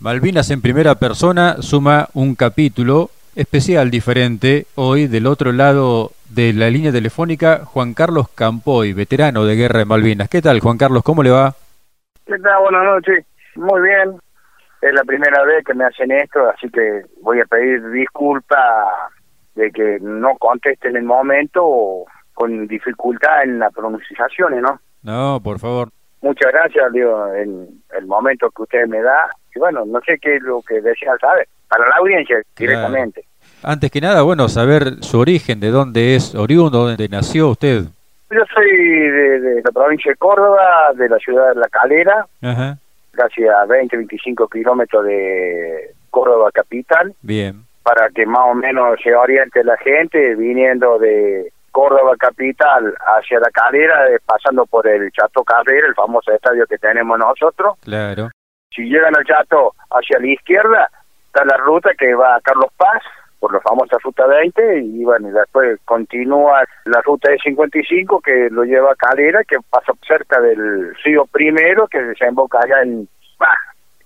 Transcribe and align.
Malvinas 0.00 0.50
en 0.50 0.62
primera 0.62 0.94
persona 0.94 1.60
suma 1.60 2.08
un 2.14 2.34
capítulo 2.34 3.10
especial 3.36 3.90
diferente 3.90 4.64
hoy 4.74 5.06
del 5.08 5.26
otro 5.26 5.52
lado 5.52 6.12
de 6.30 6.54
la 6.54 6.70
línea 6.70 6.90
telefónica 6.90 7.66
Juan 7.66 7.92
Carlos 7.92 8.30
Campoy, 8.34 8.94
veterano 8.94 9.44
de 9.44 9.56
Guerra 9.56 9.80
de 9.80 9.84
Malvinas. 9.84 10.30
¿Qué 10.30 10.40
tal 10.40 10.60
Juan 10.60 10.78
Carlos? 10.78 11.02
¿Cómo 11.02 11.22
le 11.22 11.28
va? 11.28 11.52
¿Qué 12.24 12.38
tal? 12.38 12.62
Buenas 12.62 12.84
noches. 12.84 13.26
Muy 13.56 13.82
bien. 13.82 14.18
Es 14.80 14.94
la 14.94 15.04
primera 15.04 15.44
vez 15.44 15.62
que 15.66 15.74
me 15.74 15.84
hacen 15.84 16.10
esto, 16.12 16.48
así 16.48 16.70
que 16.70 17.02
voy 17.20 17.40
a 17.40 17.44
pedir 17.44 17.86
disculpas 17.90 18.86
de 19.54 19.70
que 19.70 19.98
no 20.00 20.34
conteste 20.38 20.88
en 20.88 20.96
el 20.96 21.04
momento 21.04 21.60
o 21.62 22.06
con 22.32 22.66
dificultad 22.66 23.42
en 23.42 23.58
las 23.58 23.70
pronunciaciones, 23.74 24.62
¿no? 24.62 24.80
No, 25.02 25.42
por 25.42 25.58
favor. 25.58 25.90
Muchas 26.22 26.50
gracias, 26.52 26.90
digo, 26.90 27.34
en 27.34 27.82
el 27.98 28.06
momento 28.06 28.50
que 28.50 28.62
usted 28.62 28.86
me 28.86 29.02
da. 29.02 29.30
Y 29.54 29.58
bueno, 29.58 29.84
no 29.84 30.00
sé 30.00 30.18
qué 30.20 30.36
es 30.36 30.42
lo 30.42 30.62
que 30.62 30.80
decía, 30.80 31.12
¿sabe? 31.20 31.48
Para 31.68 31.88
la 31.88 31.96
audiencia, 31.96 32.40
directamente. 32.56 33.24
Antes 33.62 33.90
que 33.90 34.00
nada, 34.00 34.22
bueno, 34.22 34.48
saber 34.48 35.02
su 35.02 35.18
origen, 35.18 35.60
de 35.60 35.70
dónde 35.70 36.16
es 36.16 36.34
oriundo, 36.34 36.86
dónde 36.86 37.08
nació 37.08 37.48
usted. 37.48 37.82
Yo 38.30 38.40
soy 38.54 38.70
de, 38.70 39.60
la 39.64 39.72
provincia 39.72 40.12
de 40.12 40.16
Córdoba, 40.16 40.92
de 40.94 41.08
la 41.08 41.18
ciudad 41.18 41.48
de 41.52 41.60
La 41.60 41.68
Calera, 41.68 42.26
Ajá. 42.40 42.78
casi 43.10 43.46
a 43.46 43.64
20, 43.66 43.96
25 43.96 44.48
kilómetros 44.48 45.04
de 45.04 45.94
Córdoba 46.10 46.50
capital. 46.52 47.12
Bien. 47.22 47.64
Para 47.82 48.08
que 48.10 48.24
más 48.26 48.46
o 48.50 48.54
menos 48.54 48.98
se 49.02 49.14
oriente 49.14 49.64
la 49.64 49.76
gente 49.78 50.36
viniendo 50.36 50.98
de 50.98 51.52
Córdoba 51.70 52.16
capital 52.16 52.94
hacia 53.16 53.40
La 53.40 53.50
Calera, 53.50 54.08
eh, 54.10 54.18
pasando 54.24 54.64
por 54.64 54.86
el 54.86 55.10
Chato 55.12 55.42
Carrera, 55.42 55.86
el 55.88 55.94
famoso 55.94 56.32
estadio 56.32 56.66
que 56.66 56.78
tenemos 56.78 57.18
nosotros. 57.18 57.74
Claro. 57.82 58.30
Si 58.74 58.82
llegan 58.82 59.16
al 59.16 59.24
Chato 59.24 59.74
hacia 59.90 60.20
la 60.20 60.28
izquierda, 60.28 60.88
está 61.26 61.44
la 61.44 61.56
ruta 61.56 61.90
que 61.98 62.14
va 62.14 62.36
a 62.36 62.40
Carlos 62.40 62.70
Paz, 62.76 63.02
por 63.40 63.52
la 63.52 63.60
famosa 63.60 63.96
ruta 64.04 64.26
20, 64.26 64.80
y 64.80 65.02
bueno, 65.02 65.28
y 65.28 65.32
después 65.32 65.80
continúa 65.84 66.62
la 66.84 67.00
ruta 67.00 67.30
de 67.30 67.38
55 67.38 68.20
que 68.20 68.48
lo 68.50 68.62
lleva 68.62 68.92
a 68.92 68.94
Calera, 68.94 69.42
que 69.42 69.56
pasa 69.68 69.92
cerca 70.06 70.40
del 70.40 70.94
río 71.04 71.24
Primero, 71.32 71.88
que 71.88 72.00
desemboca 72.00 72.60
allá 72.62 72.82
en... 72.82 73.08
bah, 73.38 73.56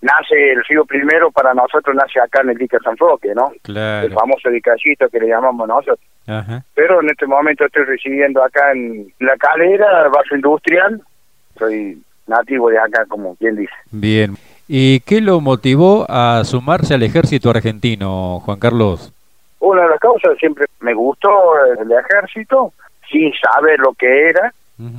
nace 0.00 0.52
el 0.52 0.64
río 0.64 0.86
Primero, 0.86 1.30
para 1.30 1.52
nosotros 1.52 1.94
nace 1.94 2.20
acá 2.20 2.40
en 2.42 2.50
el 2.50 2.56
dique 2.56 2.78
San 2.82 2.96
Roque, 2.96 3.34
¿no? 3.34 3.52
Claro. 3.62 4.06
El 4.06 4.14
famoso 4.14 4.48
dicacito 4.48 5.10
que 5.10 5.20
le 5.20 5.28
llamamos 5.28 5.68
nosotros. 5.68 6.00
Ajá. 6.26 6.62
Pero 6.74 7.02
en 7.02 7.10
este 7.10 7.26
momento 7.26 7.66
estoy 7.66 7.84
residiendo 7.84 8.42
acá 8.42 8.72
en 8.72 9.12
La 9.18 9.36
Calera, 9.36 10.08
barrio 10.08 10.36
industrial. 10.36 11.02
Soy 11.58 12.02
nativo 12.26 12.70
de 12.70 12.78
acá, 12.78 13.04
como 13.06 13.36
quien 13.36 13.56
dice. 13.56 13.74
Bien. 13.90 14.36
¿Y 14.68 15.00
qué 15.00 15.20
lo 15.20 15.40
motivó 15.40 16.06
a 16.08 16.42
sumarse 16.44 16.94
al 16.94 17.02
ejército 17.02 17.50
argentino, 17.50 18.40
Juan 18.40 18.58
Carlos? 18.58 19.12
Una 19.60 19.82
de 19.82 19.88
las 19.90 20.00
causas 20.00 20.36
siempre 20.38 20.66
me 20.80 20.94
gustó 20.94 21.30
el 21.78 21.90
ejército, 21.92 22.72
sin 23.10 23.32
saber 23.34 23.78
lo 23.80 23.92
que 23.94 24.30
era, 24.30 24.52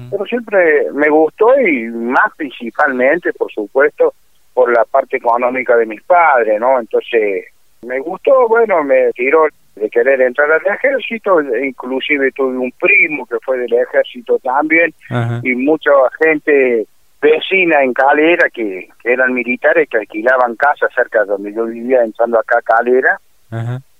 pero 0.10 0.26
siempre 0.26 0.92
me 0.94 1.10
gustó 1.10 1.60
y 1.60 1.88
más 1.90 2.32
principalmente, 2.38 3.34
por 3.34 3.52
supuesto, 3.52 4.14
por 4.54 4.72
la 4.72 4.86
parte 4.86 5.18
económica 5.18 5.76
de 5.76 5.86
mis 5.86 6.02
padres, 6.04 6.60
¿no? 6.60 6.80
Entonces, 6.80 7.46
me 7.86 8.00
gustó, 8.00 8.48
bueno, 8.48 8.84
me 8.84 9.12
tiró 9.14 9.48
de 9.76 9.90
querer 9.90 10.22
entrar 10.22 10.50
al 10.52 10.66
ejército, 10.66 11.42
inclusive 11.42 12.32
tuve 12.32 12.58
un 12.58 12.72
primo 12.80 13.26
que 13.26 13.38
fue 13.44 13.58
del 13.58 13.74
ejército 13.74 14.40
también, 14.40 14.94
Ajá. 15.10 15.42
y 15.44 15.54
mucha 15.56 15.92
gente 16.24 16.88
vecina 17.26 17.82
en 17.82 17.94
Calera 17.94 18.50
que, 18.50 18.90
que 19.02 19.14
eran 19.14 19.34
militares 19.34 19.90
que 19.90 19.98
alquilaban 19.98 20.56
casas 20.56 20.92
cerca 20.94 21.22
de 21.22 21.28
donde 21.28 21.54
yo 21.54 21.66
vivía 21.66 22.04
entrando 22.04 22.40
acá 22.40 22.60
a 22.60 22.62
Calera. 22.62 23.20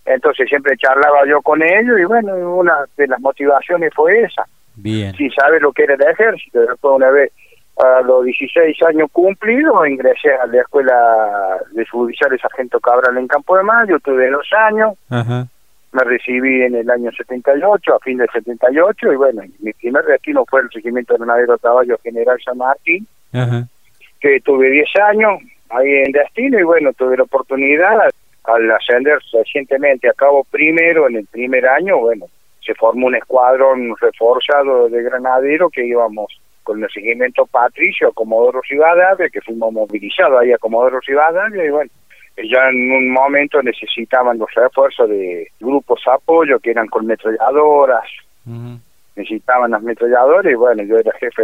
Entonces 0.06 0.48
siempre 0.48 0.78
charlaba 0.78 1.26
yo 1.28 1.42
con 1.42 1.64
ellos 1.64 2.00
y 2.00 2.04
bueno 2.04 2.36
una 2.56 2.86
de 2.96 3.08
las 3.08 3.20
motivaciones 3.20 3.92
fue 3.96 4.22
esa. 4.22 4.46
Bien. 4.78 5.14
si 5.16 5.30
sabe 5.30 5.62
lo 5.62 5.72
que 5.72 5.84
era 5.84 5.94
el 5.94 6.02
ejército 6.02 6.60
después 6.60 6.96
una 6.96 7.10
vez 7.10 7.32
a 7.78 8.02
los 8.02 8.26
16 8.26 8.78
años 8.84 9.10
cumplidos 9.12 9.88
ingresé 9.88 10.34
a 10.34 10.46
la 10.48 10.62
escuela 10.62 11.58
de 11.72 11.86
suboficiales 11.86 12.42
sargento 12.42 12.80
Cabral 12.80 13.18
en 13.18 13.28
Campo 13.28 13.58
de 13.58 13.64
Mayo 13.64 14.00
tuve 14.00 14.30
dos 14.30 14.48
años. 14.70 14.94
Me 15.10 16.04
recibí 16.04 16.62
en 16.62 16.76
el 16.76 16.90
año 16.90 17.10
78, 17.10 17.96
a 17.96 18.00
fin 18.00 18.18
del 18.18 18.28
78, 18.30 19.14
y 19.14 19.16
bueno, 19.16 19.44
mi 19.60 19.72
primer 19.72 20.04
destino 20.04 20.44
fue 20.46 20.60
el 20.60 20.70
Regimiento 20.70 21.14
de 21.14 21.20
Granadero 21.20 21.58
Caballo 21.58 21.98
General 22.04 22.38
San 22.44 22.58
Martín, 22.58 23.08
Ajá. 23.36 23.68
que 24.20 24.40
tuve 24.42 24.70
10 24.70 24.88
años 25.08 25.40
ahí 25.70 25.92
en 26.06 26.12
destino, 26.12 26.60
y 26.60 26.64
bueno, 26.64 26.94
tuve 26.94 27.18
la 27.18 27.24
oportunidad, 27.24 28.10
al 28.44 28.72
ascender 28.72 29.20
recientemente 29.34 30.08
a 30.10 30.14
cabo 30.14 30.44
primero, 30.50 31.08
en 31.08 31.18
el 31.18 31.26
primer 31.28 31.68
año, 31.68 31.98
bueno, 32.00 32.26
se 32.66 32.74
formó 32.76 33.08
un 33.08 33.16
escuadrón 33.16 33.96
reforzado 34.00 34.90
de 34.90 35.04
granadero 35.04 35.70
que 35.70 35.86
íbamos 35.86 36.28
con 36.64 36.84
el 36.84 36.90
seguimiento 36.90 37.46
Patricio 37.46 38.12
Comodoro 38.12 38.62
Rivadavia, 38.68 39.30
que 39.30 39.42
fuimos 39.42 39.72
movilizados 39.72 40.42
ahí 40.42 40.52
a 40.52 40.58
Comodoro 40.58 41.00
Rivadavia, 41.06 41.64
y 41.64 41.70
bueno, 41.70 41.92
ya 42.38 42.70
en 42.70 42.92
un 42.92 43.12
momento 43.12 43.62
necesitaban 43.62 44.40
los 44.40 44.52
refuerzos 44.54 45.10
de 45.10 45.48
grupos 45.60 46.02
apoyo 46.08 46.60
que 46.60 46.72
eran 46.72 46.88
con 46.88 47.06
metralladoras, 47.06 48.06
Ujú. 48.48 48.80
Necesitaban 49.16 49.72
las 49.72 49.82
metralladoras 49.82 50.52
y 50.52 50.56
bueno, 50.56 50.84
yo 50.84 50.98
era 50.98 51.12
jefe 51.20 51.44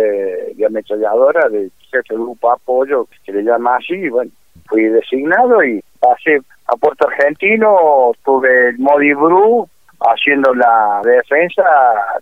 de 0.56 0.66
ametralladora, 0.66 1.50
de 1.50 1.70
jefe 1.90 2.14
de 2.14 2.16
grupo 2.16 2.52
apoyo, 2.52 3.08
que 3.24 3.32
le 3.32 3.44
llama 3.44 3.78
así, 3.78 3.94
y 3.94 4.10
bueno, 4.10 4.32
fui 4.68 4.84
designado 4.84 5.64
y 5.64 5.82
pasé 6.00 6.40
a 6.68 6.76
Puerto 6.76 7.08
Argentino, 7.08 8.12
tuve 8.24 8.70
el 8.70 8.80
Modi 8.80 9.14
Bru 9.14 9.68
haciendo 10.00 10.54
la 10.54 11.02
defensa 11.04 11.64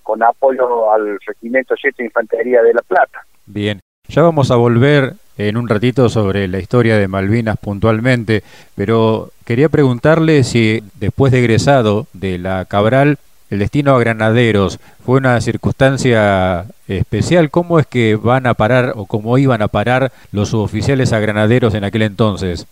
con 0.04 0.22
apoyo 0.22 0.92
al 0.92 1.18
Regimiento 1.26 1.76
7 1.80 1.96
de 1.98 2.06
Infantería 2.06 2.62
de 2.62 2.74
La 2.74 2.82
Plata. 2.82 3.22
Bien. 3.46 3.80
Ya 4.08 4.24
vamos 4.24 4.50
a 4.50 4.56
volver 4.56 5.14
en 5.38 5.56
un 5.56 5.70
ratito 5.70 6.10
sobre 6.10 6.48
la 6.48 6.60
historia 6.60 6.98
de 6.98 7.08
Malvinas 7.08 7.58
puntualmente, 7.58 8.44
pero 8.76 9.30
quería 9.46 9.70
preguntarle 9.70 10.44
si 10.44 10.84
después 11.00 11.32
de 11.32 11.40
egresado 11.40 12.08
de 12.14 12.40
la 12.40 12.66
Cabral, 12.66 13.18
el 13.50 13.60
destino 13.60 13.96
a 13.96 14.00
Granaderos 14.00 14.80
fue 15.04 15.18
una 15.18 15.40
circunstancia 15.42 16.66
especial. 16.88 17.50
¿Cómo 17.50 17.80
es 17.80 17.88
que 17.88 18.16
van 18.16 18.48
a 18.48 18.54
parar 18.54 18.94
o 18.96 19.06
cómo 19.06 19.38
iban 19.38 19.62
a 19.62 19.68
parar 19.68 20.12
los 20.32 20.50
suboficiales 20.50 21.14
a 21.14 21.20
Granaderos 21.20 21.74
en 21.74 21.84
aquel 21.84 22.04
entonces? 22.04 22.68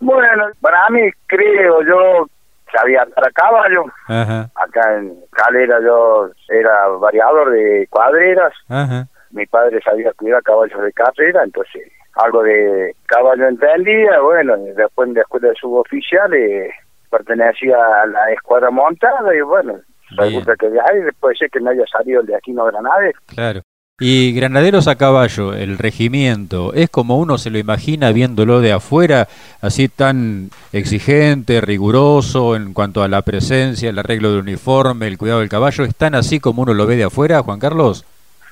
Bueno, 0.00 0.44
para 0.60 0.88
mí 0.90 1.00
creo 1.26 1.82
yo 1.82 2.26
sabía 2.72 3.02
andar 3.02 3.26
a 3.26 3.30
caballo, 3.30 3.84
Ajá, 4.06 4.50
acá 4.54 4.96
en 4.96 5.14
Calera 5.30 5.78
yo 5.80 6.28
era 6.48 6.88
variador 6.88 7.50
de 7.52 7.86
cuadreras, 7.88 8.52
ajá, 8.68 9.06
mi 9.30 9.46
padre 9.46 9.80
sabía 9.80 10.12
cuidar 10.14 10.42
caballos 10.42 10.82
de 10.82 10.92
carrera, 10.92 11.44
entonces 11.44 11.82
algo 12.16 12.42
de 12.42 12.94
caballo 13.06 13.46
entendía, 13.46 14.20
bueno, 14.20 14.56
después 14.76 15.08
en 15.08 15.14
la 15.14 15.20
escuela 15.20 15.48
de 15.48 15.54
suboficiales 15.54 16.74
pertenecía 17.10 17.76
a 18.02 18.06
la 18.06 18.32
escuadra 18.32 18.70
montada 18.70 19.34
y 19.34 19.40
bueno. 19.40 19.74
Resulta 20.16 20.54
que 20.56 20.68
de 20.70 20.80
ahí 20.80 21.00
puede 21.20 21.36
ser 21.36 21.50
que 21.50 21.60
no 21.60 21.70
haya 21.70 21.84
salido 21.86 22.20
el 22.20 22.26
de 22.26 22.36
Aquino 22.36 22.64
Granades, 22.64 23.14
claro. 23.26 23.60
Y 24.00 24.32
Granaderos 24.34 24.88
a 24.88 24.96
caballo, 24.96 25.54
el 25.54 25.78
regimiento, 25.78 26.74
¿es 26.74 26.90
como 26.90 27.16
uno 27.18 27.38
se 27.38 27.50
lo 27.50 27.58
imagina 27.58 28.10
viéndolo 28.10 28.60
de 28.60 28.72
afuera, 28.72 29.28
así 29.62 29.88
tan 29.88 30.50
exigente, 30.72 31.60
riguroso 31.60 32.56
en 32.56 32.74
cuanto 32.74 33.04
a 33.04 33.08
la 33.08 33.22
presencia, 33.22 33.90
el 33.90 33.98
arreglo 34.00 34.32
del 34.32 34.40
uniforme, 34.40 35.06
el 35.06 35.16
cuidado 35.16 35.38
del 35.40 35.48
caballo? 35.48 35.84
¿Es 35.84 35.94
tan 35.94 36.16
así 36.16 36.40
como 36.40 36.62
uno 36.62 36.74
lo 36.74 36.86
ve 36.86 36.96
de 36.96 37.04
afuera, 37.04 37.42
Juan 37.42 37.60
Carlos? 37.60 38.04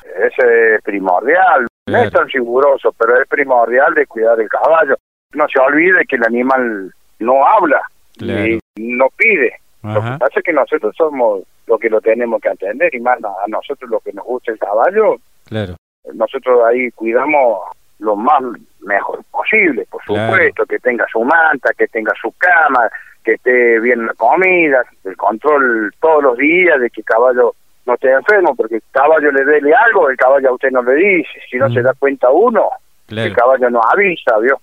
es 0.05 0.83
primordial, 0.85 1.67
no 1.87 1.99
es 1.99 2.13
tan 2.13 2.29
riguroso, 2.29 2.95
pero 2.97 3.21
es 3.21 3.27
primordial 3.29 3.93
de 3.95 4.07
cuidar 4.07 4.41
el 4.41 4.49
caballo. 4.49 4.95
No 5.35 5.47
se 5.53 5.59
olvide 5.59 6.05
que 6.09 6.17
el 6.17 6.25
animal 6.25 6.93
no 7.19 7.45
habla 7.47 7.83
Claro. 8.17 8.47
y 8.47 8.61
no 8.77 9.07
pide. 9.17 9.55
Lo 9.83 10.01
que 10.01 10.19
pasa 10.19 10.39
es 10.39 10.45
que 10.45 10.53
nosotros 10.53 10.95
somos 10.97 11.43
lo 11.67 11.79
que 11.79 11.91
lo 11.91 12.01
tenemos 12.01 12.41
que 12.41 12.49
atender 12.51 12.95
y 12.95 13.01
más 13.01 13.19
a 13.25 13.49
nosotros 13.49 13.91
lo 13.91 14.01
que 14.01 14.13
nos 14.13 14.25
gusta 14.25 14.53
el 14.53 14.59
caballo, 14.59 15.17
claro, 15.47 15.75
nosotros 16.15 16.61
ahí 16.67 16.91
cuidamos 16.93 17.63
lo 17.99 18.17
más 18.17 18.43
mejor 18.81 19.23
posible, 19.31 19.87
por 19.91 20.03
Claro. 20.03 20.33
supuesto, 20.33 20.67
que 20.67 20.79
tenga 20.79 21.07
su 21.11 21.23
manta, 21.23 21.71
que 21.77 21.87
tenga 21.89 22.13
su 22.21 22.33
cama, 22.39 22.89
que 23.25 23.35
esté 23.35 23.79
bien 23.81 24.07
la 24.07 24.15
comida, 24.15 24.85
el 25.05 25.17
control 25.17 25.93
todos 26.01 26.23
los 26.23 26.37
días 26.39 26.81
de 26.81 26.91
que 26.91 27.01
el 27.01 27.05
caballo 27.05 27.55
no 27.87 27.95
esté 27.95 28.11
enfermo, 28.13 28.55
porque 28.57 28.77
el 28.77 28.83
caballo 28.91 29.31
le 29.33 29.45
dele 29.45 29.73
algo, 29.75 30.09
el 30.11 30.17
caballo 30.17 30.49
a 30.51 30.53
usted 30.55 30.71
no 30.71 30.83
le 30.83 30.95
dice, 30.95 31.31
si 31.51 31.57
no 31.59 31.69
Mm. 31.69 31.75
se 31.75 31.83
da 31.83 31.95
cuenta 31.99 32.31
uno, 32.31 32.69
el 33.09 33.35
caballo 33.35 33.69
no 33.71 33.81
avisa, 33.83 34.39
¿vio? 34.39 34.61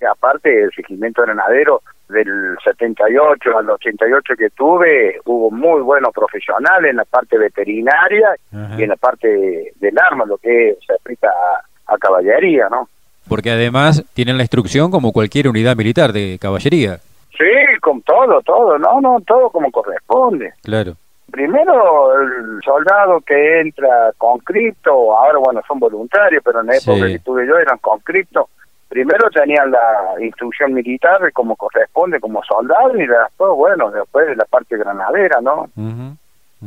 Y 0.00 0.04
aparte, 0.04 0.62
el 0.64 0.70
seguimiento 0.72 1.22
granadero 1.22 1.82
del 2.08 2.56
78 2.64 3.58
al 3.58 3.70
88 3.70 4.34
que 4.38 4.50
tuve, 4.50 5.20
hubo 5.24 5.50
muy 5.50 5.80
buenos 5.80 6.12
profesionales 6.14 6.90
en 6.90 6.96
la 6.96 7.04
parte 7.04 7.36
veterinaria 7.38 8.34
y 8.78 8.82
en 8.82 8.88
la 8.88 8.96
parte 8.96 9.72
del 9.74 9.98
arma, 9.98 10.24
lo 10.24 10.38
que 10.38 10.76
se 10.86 10.92
aplica 10.94 11.28
a, 11.28 11.94
a 11.94 11.98
caballería, 11.98 12.68
¿no? 12.70 12.88
Porque 13.28 13.50
además 13.50 14.04
tienen 14.14 14.36
la 14.36 14.44
instrucción 14.44 14.90
como 14.90 15.12
cualquier 15.12 15.48
unidad 15.48 15.74
militar 15.76 16.12
de 16.12 16.38
caballería. 16.40 16.98
Sí, 17.36 17.44
con 17.82 18.00
todo, 18.02 18.40
todo, 18.42 18.78
no, 18.78 19.00
no, 19.00 19.18
todo 19.26 19.50
como 19.50 19.70
corresponde. 19.70 20.52
Claro. 20.62 20.92
Primero 21.30 22.20
el 22.20 22.60
soldado 22.64 23.20
que 23.20 23.60
entra 23.60 24.12
conscripto, 24.16 24.90
ahora 25.16 25.38
bueno 25.38 25.60
son 25.66 25.80
voluntarios, 25.80 26.42
pero 26.44 26.60
en 26.60 26.66
la 26.68 26.76
época 26.76 27.06
Sí. 27.06 27.12
que 27.14 27.18
tuve 27.18 27.46
yo 27.46 27.58
eran 27.58 27.78
conscriptos. 27.78 28.46
Primero 28.88 29.28
tenían 29.30 29.70
la 29.70 30.14
instrucción 30.20 30.72
militar 30.72 31.32
como 31.32 31.56
corresponde 31.56 32.20
como 32.20 32.42
soldado 32.44 32.96
y 32.96 33.06
después, 33.06 33.50
bueno, 33.54 33.90
después 33.90 34.28
de 34.28 34.36
la 34.36 34.44
parte 34.44 34.76
granadera, 34.76 35.40
¿no? 35.40 35.68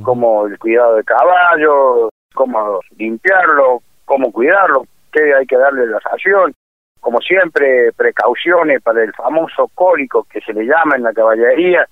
Como 0.03 0.45
el 0.45 0.59
cuidado 0.59 0.95
de 0.95 1.03
caballo, 1.03 2.09
cómo 2.33 2.79
limpiarlo, 2.97 3.81
cómo 4.05 4.31
cuidarlo, 4.31 4.85
qué 5.11 5.33
hay 5.33 5.45
que 5.45 5.57
darle 5.57 5.87
la 5.87 5.99
ración. 5.99 6.53
Como 6.99 7.21
siempre, 7.21 7.93
precauciones 7.93 8.81
para 8.81 9.01
el 9.03 9.13
famoso 9.13 9.69
cólico 9.73 10.27
que 10.29 10.41
se 10.41 10.53
le 10.53 10.65
llama 10.65 10.97
en 10.97 11.03
la 11.03 11.13
caballería, 11.13 11.87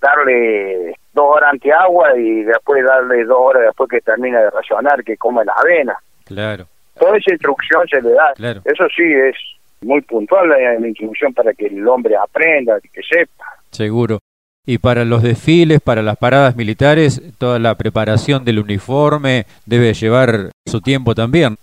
darle 0.00 0.94
dos 1.12 1.36
horas 1.36 1.52
antiagua 1.52 2.16
y 2.16 2.44
después 2.44 2.84
darle 2.84 3.24
dos 3.24 3.38
horas 3.40 3.64
después 3.64 3.90
que 3.90 4.00
termina 4.00 4.40
de 4.40 4.50
racionar, 4.50 5.02
que 5.02 5.16
come 5.16 5.44
la 5.44 5.54
avena. 5.54 5.98
Claro, 6.24 6.66
Toda 6.98 7.16
esa 7.16 7.32
instrucción 7.32 7.86
se 7.88 8.02
le 8.02 8.10
da. 8.10 8.32
claro. 8.34 8.60
Eso 8.64 8.84
sí, 8.94 9.02
es 9.04 9.36
muy 9.82 10.00
puntual 10.02 10.48
la, 10.48 10.56
la 10.78 10.88
instrucción 10.88 11.32
para 11.34 11.52
que 11.52 11.66
el 11.66 11.86
hombre 11.86 12.16
aprenda, 12.16 12.78
que 12.80 13.02
sepa. 13.02 13.44
Seguro. 13.70 14.18
Y 14.64 14.78
para 14.78 15.04
los 15.04 15.22
desfiles, 15.22 15.80
para 15.80 16.02
las 16.02 16.16
paradas 16.16 16.56
militares, 16.56 17.22
toda 17.38 17.58
la 17.58 17.76
preparación 17.76 18.44
del 18.44 18.58
uniforme 18.58 19.44
debe 19.64 19.94
llevar 19.94 20.50
su 20.66 20.80
tiempo 20.80 21.14
también. 21.14 21.56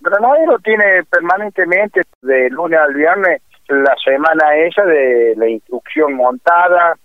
Granadero 0.00 0.58
tiene 0.58 1.04
permanentemente 1.10 2.02
de 2.22 2.50
lunes 2.50 2.78
al 2.78 2.94
viernes 2.94 3.42
la 3.68 3.94
semana 4.04 4.56
esa 4.56 4.84
de 4.84 5.34
la 5.36 5.48
instrucción 5.48 6.14
montada, 6.14 6.96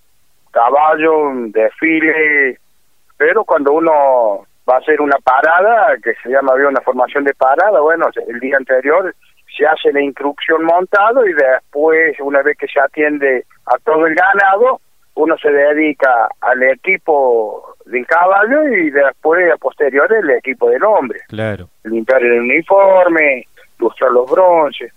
caballo, 0.51 1.31
desfile, 1.51 2.57
pero 3.17 3.43
cuando 3.43 3.73
uno 3.73 4.45
va 4.69 4.75
a 4.75 4.79
hacer 4.79 5.01
una 5.01 5.17
parada, 5.23 5.95
que 6.03 6.13
se 6.23 6.29
llama 6.29 6.53
había 6.53 6.67
una 6.67 6.81
formación 6.81 7.23
de 7.23 7.33
parada, 7.33 7.79
bueno, 7.81 8.07
el 8.27 8.39
día 8.39 8.57
anterior 8.57 9.13
se 9.55 9.65
hace 9.65 9.91
la 9.93 10.01
instrucción 10.01 10.65
montado 10.65 11.25
y 11.25 11.33
después, 11.33 12.17
una 12.19 12.41
vez 12.41 12.57
que 12.57 12.67
se 12.67 12.79
atiende 12.79 13.45
a 13.65 13.77
todo 13.79 14.05
el 14.05 14.15
ganado, 14.15 14.81
uno 15.15 15.37
se 15.37 15.49
dedica 15.49 16.27
al 16.41 16.61
equipo 16.63 17.75
del 17.85 18.05
caballo 18.05 18.67
y 18.67 18.89
después, 18.89 19.51
a 19.51 19.57
posterior, 19.57 20.11
el 20.11 20.29
equipo 20.31 20.69
del 20.69 20.83
hombre 20.83 21.21
Claro. 21.29 21.69
limpiar 21.83 22.21
el 22.23 22.41
uniforme, 22.41 23.47
lustrar 23.79 24.11
los 24.11 24.29
bronces, 24.29 24.91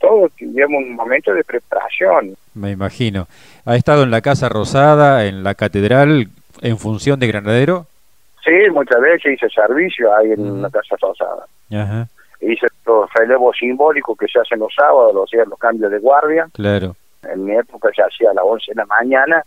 todo 0.00 0.28
lleva 0.38 0.76
un 0.76 0.94
momento 0.94 1.32
de 1.32 1.44
preparación. 1.44 2.34
Me 2.54 2.70
imagino. 2.70 3.28
¿Ha 3.66 3.76
estado 3.76 4.02
en 4.02 4.10
la 4.10 4.22
Casa 4.22 4.48
Rosada, 4.48 5.26
en 5.26 5.44
la 5.44 5.54
Catedral, 5.54 6.28
en 6.62 6.78
función 6.78 7.20
de 7.20 7.26
Granadero? 7.26 7.86
Sí, 8.44 8.70
muchas 8.72 9.00
veces 9.00 9.34
hice 9.34 9.48
servicio 9.50 10.14
ahí 10.16 10.32
en 10.32 10.62
la 10.62 10.70
Casa 10.70 10.96
Rosada. 11.00 11.44
Ajá, 11.72 12.06
Hice 12.40 12.66
los 12.86 13.08
relevos 13.14 13.54
simbólicos 13.58 14.16
que 14.18 14.26
se 14.26 14.40
hacen 14.40 14.60
los 14.60 14.74
sábados, 14.74 15.14
los 15.14 15.30
días 15.30 15.46
los 15.46 15.58
cambios 15.58 15.90
de 15.90 15.98
guardia. 15.98 16.48
claro. 16.52 16.96
En 17.22 17.44
mi 17.44 17.54
época 17.54 17.90
se 17.94 18.02
hacía 18.02 18.30
a 18.30 18.34
las 18.34 18.44
11 18.46 18.70
de 18.72 18.74
la 18.76 18.86
mañana, 18.86 19.44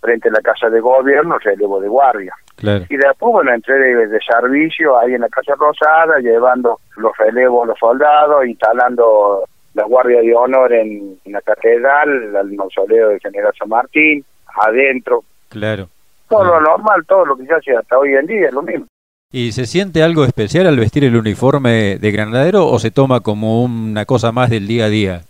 frente 0.00 0.28
a 0.30 0.32
la 0.32 0.40
Casa 0.40 0.70
de 0.70 0.80
Gobierno, 0.80 1.36
relevo 1.38 1.78
de 1.78 1.88
guardia. 1.88 2.34
Claro, 2.56 2.86
Y 2.88 2.96
después, 2.96 3.30
bueno, 3.32 3.52
entré 3.52 3.74
de, 3.78 4.06
de 4.06 4.18
servicio 4.20 4.98
ahí 4.98 5.12
en 5.12 5.20
la 5.20 5.28
Casa 5.28 5.54
Rosada, 5.54 6.18
llevando 6.20 6.80
los 6.96 7.12
relevos 7.18 7.64
a 7.64 7.66
los 7.66 7.78
soldados, 7.78 8.46
instalando 8.46 9.44
la 9.74 9.84
Guardia 9.84 10.22
de 10.22 10.34
Honor 10.34 10.72
en, 10.72 11.18
en 11.24 11.32
la 11.32 11.42
Catedral, 11.42 12.34
el 12.36 12.52
mausoleo 12.52 13.10
del 13.10 13.20
General 13.20 13.52
San 13.58 13.68
Martín, 13.68 14.24
adentro. 14.64 15.22
claro. 15.50 15.88
Todo 16.28 16.44
lo 16.44 16.60
normal, 16.60 17.04
todo 17.06 17.24
lo 17.26 17.36
que 17.36 17.46
se 17.46 17.54
hace 17.54 17.76
hasta 17.76 17.98
hoy 17.98 18.14
en 18.14 18.26
día 18.26 18.48
es 18.48 18.52
lo 18.52 18.62
mismo. 18.62 18.86
¿Y 19.32 19.52
se 19.52 19.66
siente 19.66 20.02
algo 20.02 20.24
especial 20.24 20.66
al 20.66 20.78
vestir 20.78 21.04
el 21.04 21.16
uniforme 21.16 21.98
de 21.98 22.10
Granadero 22.12 22.66
o 22.66 22.78
se 22.78 22.90
toma 22.90 23.20
como 23.20 23.64
una 23.64 24.04
cosa 24.04 24.30
más 24.32 24.48
del 24.50 24.66
día 24.66 24.84
a 24.86 24.88
día? 24.88 25.20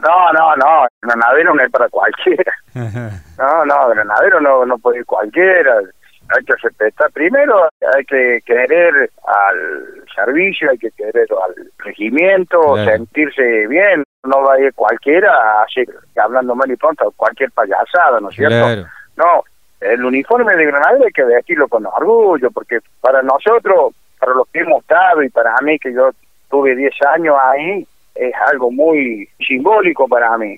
No, 0.00 0.32
no, 0.32 0.56
no, 0.56 0.86
Granadero 1.02 1.54
no 1.54 1.62
es 1.62 1.70
para 1.70 1.88
cualquiera. 1.88 2.52
No, 3.38 3.64
no, 3.66 3.88
Granadero 3.90 4.40
no, 4.40 4.64
no 4.66 4.78
puede 4.78 4.98
ir 4.98 5.04
cualquiera. 5.06 5.76
Hay 6.34 6.44
que 6.44 6.54
respetar. 6.60 7.10
Primero 7.12 7.68
hay 7.94 8.04
que 8.04 8.40
querer 8.46 9.10
al 9.26 10.04
servicio, 10.14 10.70
hay 10.70 10.78
que 10.78 10.90
querer 10.92 11.26
al 11.30 11.54
regimiento, 11.78 12.58
Claro. 12.74 12.90
sentirse 12.90 13.66
bien. 13.68 14.02
No 14.24 14.42
va 14.42 14.54
a 14.54 14.60
ir 14.60 14.72
cualquiera 14.74 15.30
a 15.32 15.62
hacer, 15.64 15.86
hablando 16.16 16.54
mal 16.54 16.70
y 16.70 16.76
pronto, 16.76 17.12
cualquier 17.16 17.50
payasada, 17.52 18.18
¿no 18.20 18.30
es 18.30 18.34
cierto? 18.36 18.56
Claro, 18.56 18.86
No, 19.16 19.44
el 19.84 20.02
uniforme 20.02 20.56
de 20.56 20.64
Granadero 20.64 21.04
hay 21.04 21.12
que 21.12 21.24
vestirlo 21.24 21.68
con 21.68 21.84
orgullo, 21.84 22.50
porque 22.50 22.78
para 23.00 23.22
nosotros, 23.22 23.94
para 24.18 24.32
los 24.32 24.48
que 24.48 24.60
hemos 24.60 24.80
estado 24.80 25.22
y 25.22 25.28
para 25.28 25.54
mí, 25.62 25.78
que 25.78 25.92
yo 25.92 26.10
tuve 26.50 26.74
10 26.74 26.92
años 27.14 27.36
ahí, 27.42 27.86
es 28.14 28.32
algo 28.50 28.70
muy 28.70 29.28
simbólico 29.46 30.08
para 30.08 30.38
mí. 30.38 30.56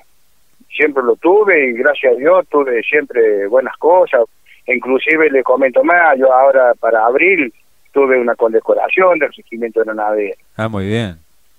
Siempre 0.75 1.03
lo 1.03 1.17
tuve 1.17 1.71
y 1.71 1.73
gracias 1.73 2.13
a 2.13 2.17
Dios 2.17 2.47
tuve 2.49 2.83
siempre 2.83 3.49
buenas 3.49 3.77
cosas. 3.79 4.23
Inclusive 4.67 5.31
le 5.31 5.43
comento 5.43 5.83
más, 5.83 6.17
yo 6.19 6.33
ahora 6.33 6.75
para 6.79 7.07
abril 7.07 7.53
tuve 7.93 8.21
una 8.21 8.37
condecoración 8.37 9.19
del 9.19 9.33
regimiento 9.33 9.81
de 9.81 9.87
Granadero. 9.87 10.37
ah, 10.57 10.69
muy 10.69 10.87
bien. 10.87 11.17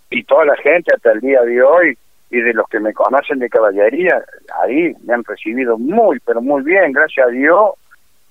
Y 0.10 0.24
toda 0.24 0.46
la 0.46 0.56
gente 0.56 0.96
hasta 0.96 1.12
el 1.12 1.20
día 1.20 1.42
de 1.42 1.62
hoy 1.62 1.98
y 2.30 2.42
de 2.42 2.54
los 2.54 2.68
que 2.68 2.80
me 2.80 2.94
conocen 2.94 3.40
de 3.40 3.50
caballería, 3.50 4.24
ahí 4.62 4.94
me 5.06 5.14
han 5.14 5.24
recibido 5.24 5.78
muy, 5.78 6.20
pero 6.20 6.42
muy 6.42 6.62
bien, 6.64 6.92
gracias 6.92 7.28
a 7.28 7.30
Dios. 7.30 7.72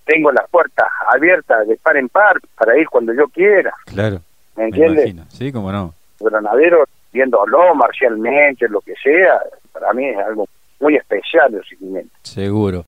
Tengo 0.04 0.30
las 0.32 0.48
puertas 0.50 0.86
abiertas 1.12 1.66
de 1.66 1.76
par 1.76 1.96
en 1.96 2.08
par 2.08 2.38
para 2.56 2.78
ir 2.78 2.88
cuando 2.88 3.12
yo 3.12 3.26
quiera, 3.28 3.72
Claro, 3.86 4.20
¿me 4.56 4.64
entiendes? 4.64 5.14
Sí, 5.30 5.50
cómo 5.50 5.72
no. 5.72 5.94
Granadero, 6.20 6.84
viéndolo 7.12 7.74
marcialmente, 7.74 8.68
lo 8.68 8.80
que 8.80 8.94
sea, 9.02 9.40
para 9.72 9.92
mí 9.92 10.06
es 10.08 10.18
algo 10.18 10.46
muy 10.80 10.96
especial 10.96 11.52
el 11.54 11.60
regimiento. 11.62 12.14
Seguro. 12.22 12.84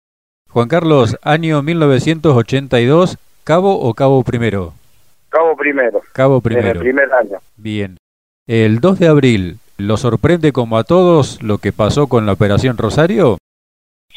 Juan 0.50 0.68
Carlos, 0.68 1.18
año 1.22 1.62
1982, 1.62 3.18
¿cabo 3.44 3.80
o 3.80 3.94
cabo 3.94 4.22
primero? 4.22 4.72
Cabo 5.28 5.56
primero, 5.56 6.00
Cabo 6.12 6.34
en 6.36 6.36
el 6.36 6.42
primero. 6.42 6.80
primer 6.80 7.12
año. 7.12 7.38
Bien. 7.56 7.98
El 8.46 8.80
2 8.80 8.98
de 8.98 9.08
abril, 9.08 9.58
¿lo 9.78 9.96
sorprende 9.96 10.52
como 10.52 10.76
a 10.76 10.84
todos 10.84 11.42
lo 11.42 11.58
que 11.58 11.72
pasó 11.72 12.08
con 12.08 12.26
la 12.26 12.32
Operación 12.32 12.76
Rosario? 12.76 13.38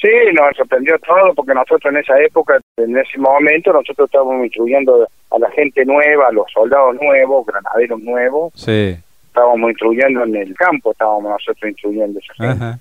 Sí, 0.02 0.10
nos 0.34 0.56
sorprendió 0.58 0.98
todo 1.00 1.34
porque 1.36 1.54
nosotros 1.54 1.94
en 1.94 1.98
esa 2.00 2.20
época, 2.20 2.60
en 2.78 2.98
ese 2.98 3.20
momento, 3.20 3.72
nosotros 3.72 4.08
estábamos 4.08 4.44
instruyendo 4.44 5.08
a 5.30 5.40
la 5.40 5.52
gente 5.52 5.86
nueva, 5.86 6.28
a 6.28 6.32
los 6.32 6.52
soldados 6.52 6.96
nuevos, 7.00 7.46
granaderos 7.46 8.02
nuevos, 8.02 8.52
Sí. 8.56 8.96
estábamos 9.28 9.70
instruyendo 9.70 10.24
en 10.24 10.36
el 10.36 10.56
campo, 10.56 10.92
estábamos 10.92 11.32
nosotros 11.32 11.70
instruyendo 11.70 12.20
a 12.20 12.22
esa 12.24 12.34
gente. 12.34 12.66
Ajá. 12.66 12.80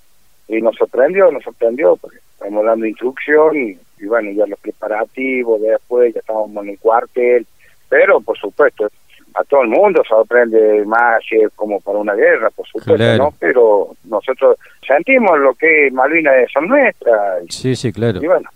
Y 0.49 0.63
nos 0.63 0.75
sorprendió, 0.77 1.31
nos 1.31 1.45
sorprendió, 1.45 1.97
porque 1.97 2.17
estábamos 2.33 2.65
dando 2.65 2.87
instrucción 2.87 3.55
y, 3.57 3.79
y 4.03 4.07
bueno, 4.07 4.31
ya 4.33 4.47
los 4.47 4.59
preparativos, 4.59 5.61
después 5.61 6.15
ya 6.15 6.21
estábamos 6.21 6.65
en 6.65 6.71
el 6.71 6.79
cuartel, 6.79 7.47
pero 7.91 8.21
por 8.23 8.39
supuesto, 8.39 8.89
a 9.35 9.45
todo 9.45 9.63
el 9.63 9.69
mundo 9.69 10.03
sorprende 10.09 10.85
más 10.87 11.23
si 11.29 11.37
es 11.37 11.51
como 11.55 11.81
para 11.81 11.99
una 11.99 12.15
guerra, 12.15 12.51
por 12.51 12.67
supuesto, 12.67 12.95
Claro. 12.97 13.25
¿no? 13.25 13.35
Pero 13.39 13.89
nosotros 14.05 14.57
sentimos 14.87 15.39
lo 15.39 15.55
que 15.55 15.91
Malvinas 15.93 16.51
son 16.53 16.69
nuestras, 16.69 17.45
Sí, 17.49 17.75
sí, 17.77 17.93
claro. 17.93 18.21
y 18.23 18.27
bueno, 18.27 18.49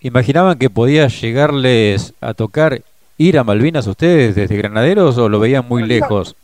¿Imaginaban 0.00 0.58
que 0.58 0.70
podía 0.70 1.08
llegarles 1.08 2.14
a 2.20 2.32
tocar 2.34 2.78
ir 3.16 3.36
a 3.38 3.42
Malvinas 3.42 3.86
ustedes 3.88 4.36
desde 4.36 4.56
Granaderos 4.56 5.18
o 5.18 5.28
lo 5.28 5.40
veían 5.40 5.66
muy 5.68 5.82
lejos? 5.82 6.36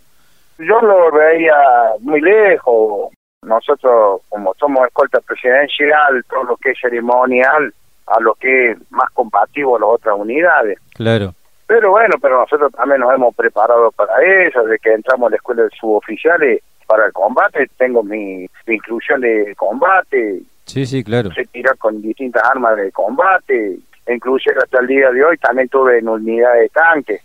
yo 0.59 0.81
lo 0.81 1.11
veía 1.13 1.53
muy 2.01 2.21
lejos. 2.21 3.13
Nosotros, 3.43 4.23
como 4.29 4.55
somos 4.59 4.87
escolta 4.87 5.21
presidencial, 5.21 6.25
todo 6.31 6.45
lo 6.45 6.57
que 6.57 6.71
es 6.71 6.79
ceremonial, 6.81 7.73
a 8.07 8.21
lo 8.21 8.35
que 8.35 8.73
es 8.73 8.79
más 8.91 9.11
compatible 9.13 9.73
a 9.77 9.81
las 9.81 9.89
otras 9.91 10.15
unidades. 10.19 10.79
Claro, 10.95 11.35
Pero 11.67 11.91
bueno, 11.91 12.17
pero 12.21 12.41
nosotros 12.41 12.73
también 12.73 13.01
nos 13.01 13.15
hemos 13.15 13.35
preparado 13.35 13.91
para 13.93 14.15
eso, 14.23 14.63
desde 14.65 14.79
que 14.79 14.93
entramos 14.93 15.29
a 15.29 15.31
la 15.31 15.37
escuela 15.37 15.63
de 15.63 15.71
suboficiales 15.71 16.63
para 16.87 17.07
el 17.07 17.13
combate, 17.13 17.71
tengo 17.79 18.03
mi, 18.03 18.47
mi 18.67 18.75
inclusión 18.75 19.23
de 19.23 19.55
combate, 19.57 20.43
sí, 20.67 20.85
sí, 20.85 21.03
claro. 21.03 21.31
sé 21.33 21.47
tirar 21.47 21.79
con 21.79 22.03
distintas 22.03 22.43
armas 22.45 22.77
de 22.77 22.93
combate, 22.93 23.79
inclusive 24.07 24.57
hasta 24.63 24.81
el 24.81 24.87
día 24.89 25.11
de 25.11 25.25
hoy 25.25 25.39
también 25.39 25.69
tuve 25.69 25.99
en 25.99 26.09
unidad 26.09 26.53
de 26.55 26.69
tanque, 26.69 27.21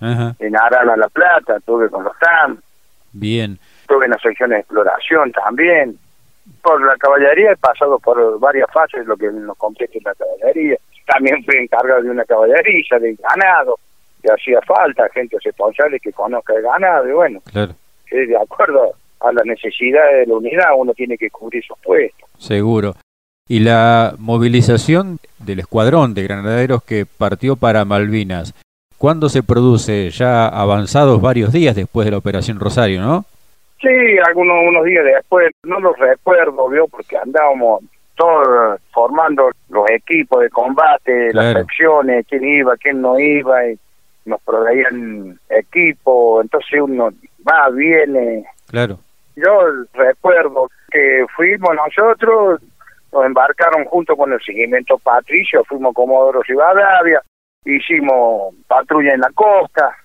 Ajá. 0.00 0.34
en 0.40 0.56
Arana 0.56 0.96
La 0.96 1.08
Plata, 1.08 1.60
tuve 1.60 1.88
con 1.88 2.02
los 2.02 2.18
TAM, 2.18 2.58
Bien, 3.14 3.58
Estuve 3.82 4.06
en 4.06 4.10
la 4.10 4.18
sección 4.18 4.50
de 4.50 4.58
exploración 4.58 5.30
también. 5.30 5.96
Por 6.62 6.84
la 6.84 6.96
caballería 6.96 7.52
he 7.52 7.56
pasado 7.56 7.98
por 8.00 8.40
varias 8.40 8.68
fases, 8.72 9.06
lo 9.06 9.16
que 9.16 9.30
nos 9.30 9.56
compete 9.56 9.98
en 9.98 10.04
la 10.04 10.14
caballería. 10.14 10.76
También 11.06 11.44
fui 11.44 11.56
encargado 11.56 12.02
de 12.02 12.10
una 12.10 12.24
caballería, 12.24 12.98
de 12.98 13.14
ganado, 13.14 13.78
que 14.22 14.30
hacía 14.30 14.60
falta 14.62 15.08
gente 15.12 15.36
responsable 15.42 16.00
que 16.00 16.12
conozca 16.12 16.54
el 16.54 16.62
ganado. 16.62 17.08
Y 17.08 17.12
bueno, 17.12 17.40
claro. 17.52 17.74
eh, 18.10 18.26
de 18.26 18.36
acuerdo 18.36 18.94
a 19.20 19.32
las 19.32 19.44
necesidades 19.44 20.20
de 20.20 20.26
la 20.26 20.38
unidad, 20.38 20.68
uno 20.76 20.92
tiene 20.94 21.16
que 21.16 21.30
cubrir 21.30 21.64
sus 21.64 21.78
puestos. 21.78 22.28
Seguro. 22.38 22.94
Y 23.46 23.60
la 23.60 24.14
movilización 24.18 25.18
del 25.38 25.60
escuadrón 25.60 26.14
de 26.14 26.22
granaderos 26.22 26.82
que 26.82 27.04
partió 27.04 27.56
para 27.56 27.84
Malvinas, 27.84 28.54
¿cuándo 28.96 29.28
se 29.28 29.42
produce? 29.42 30.08
Ya 30.10 30.48
avanzados 30.48 31.20
varios 31.20 31.52
días 31.52 31.76
después 31.76 32.06
de 32.06 32.12
la 32.12 32.18
Operación 32.18 32.58
Rosario, 32.58 33.02
¿no? 33.02 33.26
Sí, 33.82 34.18
algunos 34.26 34.56
unos 34.66 34.84
días 34.86 35.04
después, 35.04 35.50
no 35.64 35.78
los 35.78 35.98
recuerdo, 35.98 36.70
¿vio? 36.70 36.88
porque 36.88 37.18
andábamos 37.18 37.82
todos 38.16 38.80
formando 38.92 39.50
los 39.68 39.90
equipos 39.90 40.42
de 40.42 40.50
combate, 40.50 41.32
las 41.32 41.54
secciones, 41.54 42.26
quién 42.28 42.44
iba, 42.44 42.76
quién 42.76 43.00
no 43.00 43.18
iba, 43.18 43.66
y 43.66 43.78
nos 44.24 44.40
proveían 44.42 45.38
equipo, 45.48 46.40
entonces 46.40 46.80
uno 46.80 47.10
va, 47.48 47.68
viene. 47.70 48.44
Claro. 48.68 48.98
Yo 49.36 49.60
recuerdo 49.94 50.70
que 50.90 51.26
fuimos 51.34 51.74
nosotros, 51.74 52.60
nos 53.12 53.26
embarcaron 53.26 53.84
junto 53.86 54.16
con 54.16 54.32
el 54.32 54.40
seguimiento 54.40 54.98
Patricio, 54.98 55.64
fuimos 55.64 55.94
Comodoro 55.94 56.42
Rivadavia, 56.42 57.20
hicimos 57.64 58.54
patrulla 58.66 59.14
en 59.14 59.20
la 59.20 59.30
costa, 59.34 59.96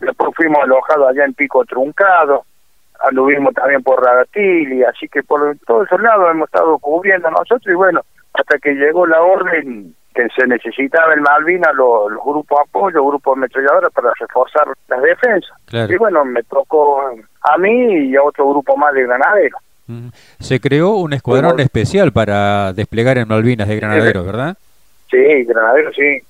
después 0.00 0.30
fuimos 0.34 0.62
alojados 0.62 1.08
allá 1.08 1.24
en 1.24 1.34
Pico 1.34 1.64
Truncado, 1.64 2.44
anduvimos 3.00 3.54
también 3.54 3.82
por 3.82 4.02
y 4.34 4.82
así 4.82 5.08
que 5.08 5.22
por 5.22 5.56
todos 5.66 5.86
esos 5.86 6.00
lados 6.00 6.30
hemos 6.30 6.48
estado 6.48 6.78
cubriendo 6.78 7.30
nosotros 7.30 7.66
y 7.66 7.74
bueno, 7.74 8.02
hasta 8.32 8.58
que 8.58 8.74
llegó 8.74 9.06
la 9.06 9.20
orden 9.20 9.94
que 10.14 10.28
se 10.36 10.46
necesitaba 10.46 11.12
en 11.14 11.22
Malvinas 11.22 11.74
los, 11.74 12.10
grupos 12.24 12.58
de 12.58 12.62
apoyo, 12.68 12.96
los 12.98 13.06
grupos 13.06 13.36
ametralladoras 13.36 13.92
para 13.92 14.12
reforzar 14.18 14.68
las 14.88 15.02
defensas. 15.02 15.90
Y 15.90 15.96
bueno, 15.96 16.24
me 16.24 16.42
tocó 16.44 17.10
a 17.42 17.58
mí 17.58 18.08
y 18.08 18.16
a 18.16 18.22
otro 18.22 18.48
grupo 18.48 18.76
más 18.76 18.94
de 18.94 19.02
granaderos. 19.02 19.60
Se 20.38 20.60
creó 20.60 20.90
un 20.90 21.12
escuadrón 21.12 21.60
especial 21.60 22.12
para 22.12 22.72
desplegar 22.72 23.18
en 23.18 23.28
Malvinas 23.28 23.68
de 23.68 23.76
granaderos, 23.76 24.24
¿verdad? 24.24 24.56
Sí, 25.10 25.44
granaderos, 25.44 25.94
sí. 25.94 26.20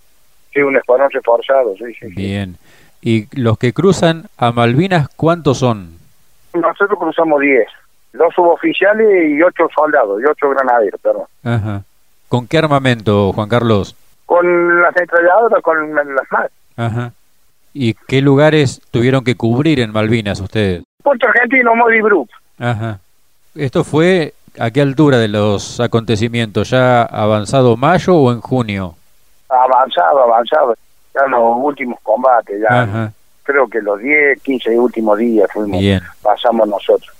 Sí, 0.52 0.60
un 0.60 0.76
escuadrón 0.76 1.10
reforzado, 1.10 1.74
sí, 1.76 1.94
sí. 2.00 2.06
Bien. 2.14 2.56
¿Y 3.02 3.26
los 3.38 3.58
que 3.58 3.72
cruzan 3.72 4.24
a 4.38 4.50
Malvinas, 4.50 5.08
cuántos 5.08 5.58
son? 5.58 5.93
Nosotros 6.54 6.98
cruzamos 6.98 7.40
10. 7.40 7.66
Dos 8.12 8.32
suboficiales 8.34 9.30
y 9.30 9.42
ocho 9.42 9.68
soldados, 9.74 10.22
y 10.22 10.24
ocho 10.24 10.50
granaderos, 10.50 11.00
perdón. 11.00 11.24
Ajá. 11.42 11.82
¿Con 12.28 12.46
qué 12.46 12.58
armamento, 12.58 13.32
Juan 13.32 13.48
Carlos? 13.48 13.96
Con 14.26 14.80
las 14.82 14.96
ametralladoras, 14.96 15.62
con 15.62 15.94
las 15.94 16.06
más. 16.30 16.50
Ajá. 16.76 17.12
¿Y 17.72 17.94
qué 17.94 18.20
lugares 18.20 18.80
tuvieron 18.92 19.24
que 19.24 19.34
cubrir 19.34 19.80
en 19.80 19.92
Malvinas 19.92 20.40
ustedes? 20.40 20.84
Puerto 21.02 21.26
Argentino, 21.26 21.74
Modi 21.74 21.98
Ajá. 22.60 23.00
¿Esto 23.56 23.82
fue 23.82 24.32
a 24.58 24.70
qué 24.70 24.80
altura 24.80 25.18
de 25.18 25.28
los 25.28 25.80
acontecimientos? 25.80 26.70
¿Ya 26.70 27.02
avanzado 27.02 27.76
mayo 27.76 28.14
o 28.14 28.32
en 28.32 28.40
junio? 28.40 28.94
Avanzado, 29.48 30.22
avanzado. 30.22 30.76
Ya 31.14 31.26
los 31.26 31.56
últimos 31.56 31.98
combates, 32.02 32.60
ya. 32.60 33.12
Creo 33.44 33.68
que 33.68 33.80
los 33.80 34.00
10, 34.00 34.42
15 34.42 34.78
últimos 34.78 35.18
días 35.18 35.48
fuimos, 35.52 35.82
pasamos 36.22 36.66
nosotros. 36.66 37.14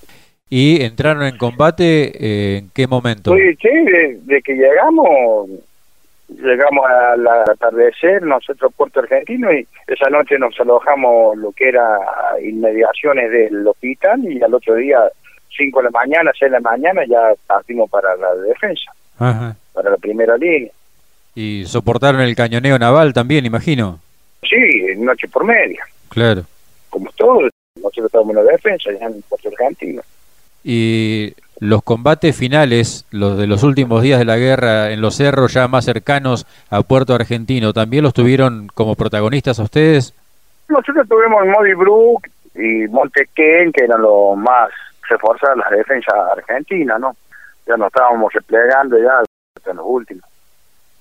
¿Y 0.48 0.82
entraron 0.82 1.24
en 1.24 1.36
combate 1.36 2.12
eh, 2.14 2.58
en 2.58 2.70
qué 2.70 2.86
momento? 2.86 3.34
Sí, 3.34 3.56
sí, 3.60 3.68
de, 3.68 4.42
que 4.42 4.54
llegamos, 4.54 5.50
llegamos 6.28 6.86
al 6.88 7.26
atardecer, 7.26 8.22
nosotros 8.22 8.72
Puerto 8.76 9.00
Argentino, 9.00 9.52
y 9.52 9.66
esa 9.86 10.08
noche 10.10 10.38
nos 10.38 10.58
alojamos 10.60 11.36
lo 11.38 11.52
que 11.52 11.68
era 11.68 11.98
inmediaciones 12.42 13.30
del 13.30 13.66
hospital 13.66 14.24
y 14.24 14.42
al 14.42 14.54
otro 14.54 14.76
día 14.76 15.00
5 15.56 15.78
de 15.80 15.84
la 15.84 15.90
mañana, 15.90 16.30
6 16.38 16.52
de 16.52 16.60
la 16.60 16.70
mañana, 16.70 17.02
ya 17.06 17.32
partimos 17.46 17.90
para 17.90 18.16
la 18.16 18.34
defensa, 18.36 18.92
para 19.18 19.90
la 19.90 19.96
primera 19.96 20.36
línea. 20.36 20.70
¿Y 21.34 21.64
soportaron 21.66 22.20
el 22.20 22.36
cañoneo 22.36 22.78
naval 22.78 23.12
también, 23.12 23.44
imagino? 23.44 23.98
Sí, 24.42 24.94
noche 24.98 25.26
por 25.26 25.44
media. 25.44 25.84
Claro. 26.14 26.44
Como 26.90 27.10
todos, 27.16 27.50
nosotros 27.76 28.06
estábamos 28.06 28.36
en 28.36 28.46
la 28.46 28.52
defensa, 28.52 28.90
ya 28.98 29.06
en 29.06 29.20
Puerto 29.22 29.48
Argentino. 29.48 30.02
Y 30.62 31.34
los 31.58 31.82
combates 31.82 32.36
finales, 32.36 33.04
los 33.10 33.36
de 33.36 33.46
los 33.46 33.64
últimos 33.64 34.00
días 34.02 34.20
de 34.20 34.24
la 34.24 34.36
guerra 34.36 34.92
en 34.92 35.00
los 35.00 35.16
cerros 35.16 35.52
ya 35.52 35.68
más 35.68 35.84
cercanos 35.84 36.46
a 36.70 36.82
Puerto 36.82 37.14
Argentino, 37.14 37.72
¿también 37.72 38.04
los 38.04 38.14
tuvieron 38.14 38.68
como 38.74 38.94
protagonistas 38.94 39.58
a 39.58 39.64
ustedes? 39.64 40.14
Nosotros 40.68 41.06
tuvimos 41.08 41.46
Modi 41.46 41.74
Brook 41.74 42.28
y 42.54 42.88
Montequén, 42.88 43.72
que 43.72 43.84
eran 43.84 44.00
los 44.00 44.36
más 44.36 44.70
reforzar 45.08 45.56
la 45.56 45.68
defensa 45.76 46.12
argentina, 46.32 46.98
¿no? 46.98 47.16
Ya 47.66 47.76
nos 47.76 47.88
estábamos 47.88 48.32
replegando 48.32 48.96
ya 48.98 49.22
hasta 49.56 49.74
los 49.74 49.84
últimos. 49.86 50.24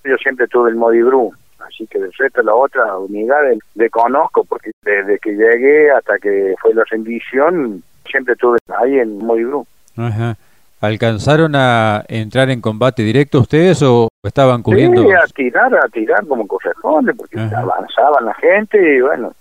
Yo 0.03 0.17
siempre 0.17 0.47
tuve 0.47 0.71
el 0.71 0.75
Modibru, 0.75 1.31
así 1.67 1.87
que 1.87 1.99
de 1.99 2.09
resto 2.17 2.41
la 2.43 2.53
otra 2.53 2.97
unidad 2.97 3.41
de, 3.75 3.89
conozco, 3.89 4.43
porque 4.43 4.71
desde 4.83 5.19
que 5.19 5.31
llegué 5.31 5.91
hasta 5.91 6.17
que 6.19 6.55
fue 6.61 6.73
la 6.73 6.83
rendición, 6.89 7.83
siempre 8.09 8.33
estuve 8.33 8.57
ahí 8.77 8.99
en 8.99 9.17
Modibru. 9.17 9.65
Ajá. 9.97 10.35
¿Alcanzaron 10.81 11.55
a 11.55 12.03
entrar 12.09 12.49
en 12.49 12.59
combate 12.59 13.03
directo 13.03 13.39
ustedes 13.39 13.81
o 13.83 14.09
estaban 14.21 14.61
cubriendo? 14.61 15.01
Sí, 15.01 15.11
a 15.11 15.25
tirar, 15.33 15.73
a 15.75 15.87
tirar 15.87 16.27
como 16.27 16.45
corresponde, 16.45 17.13
porque 17.13 17.39
avanzaban 17.39 18.25
la 18.25 18.33
gente 18.33 18.97
y 18.97 18.99
bueno, 18.99 19.33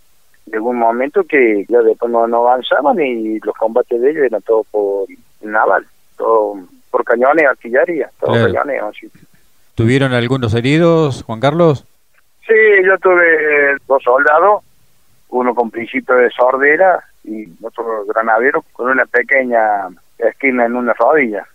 llegó 0.47 0.71
un 0.71 0.79
momento 0.79 1.25
que 1.25 1.65
ya 1.69 1.81
después 1.81 2.13
no, 2.13 2.23
avanzaban 2.23 3.01
y 3.01 3.41
los 3.41 3.57
combates 3.57 4.01
de 4.01 4.11
ellos 4.11 4.25
eran 4.27 4.43
todos 4.43 4.67
por 4.71 5.07
naval, 5.41 5.85
todo 6.17 6.61
por 6.93 7.03
cañones, 7.03 7.45
artillería, 7.45 8.09
todo 8.21 8.35
cañones. 8.35 8.81
Así. 8.83 9.11
¿Tuvieron 9.75 10.13
algunos 10.13 10.55
heridos, 10.55 11.25
Juan 11.25 11.41
Carlos? 11.41 11.87
Sí, 12.47 12.55
yo 12.85 12.99
tuve 12.99 13.77
dos 13.87 14.03
soldados, 14.03 14.63
uno 15.29 15.55
con 15.55 15.71
principio 15.71 16.15
de 16.17 16.31
sordera 16.31 17.03
y 17.25 17.47
otro 17.63 18.05
granadero 18.07 18.65
con 18.73 18.91
una 18.91 19.07
pequeña 19.07 19.89
esquina 20.19 20.67
en 20.67 20.77
una 20.77 20.93
rodilla. 20.95 21.47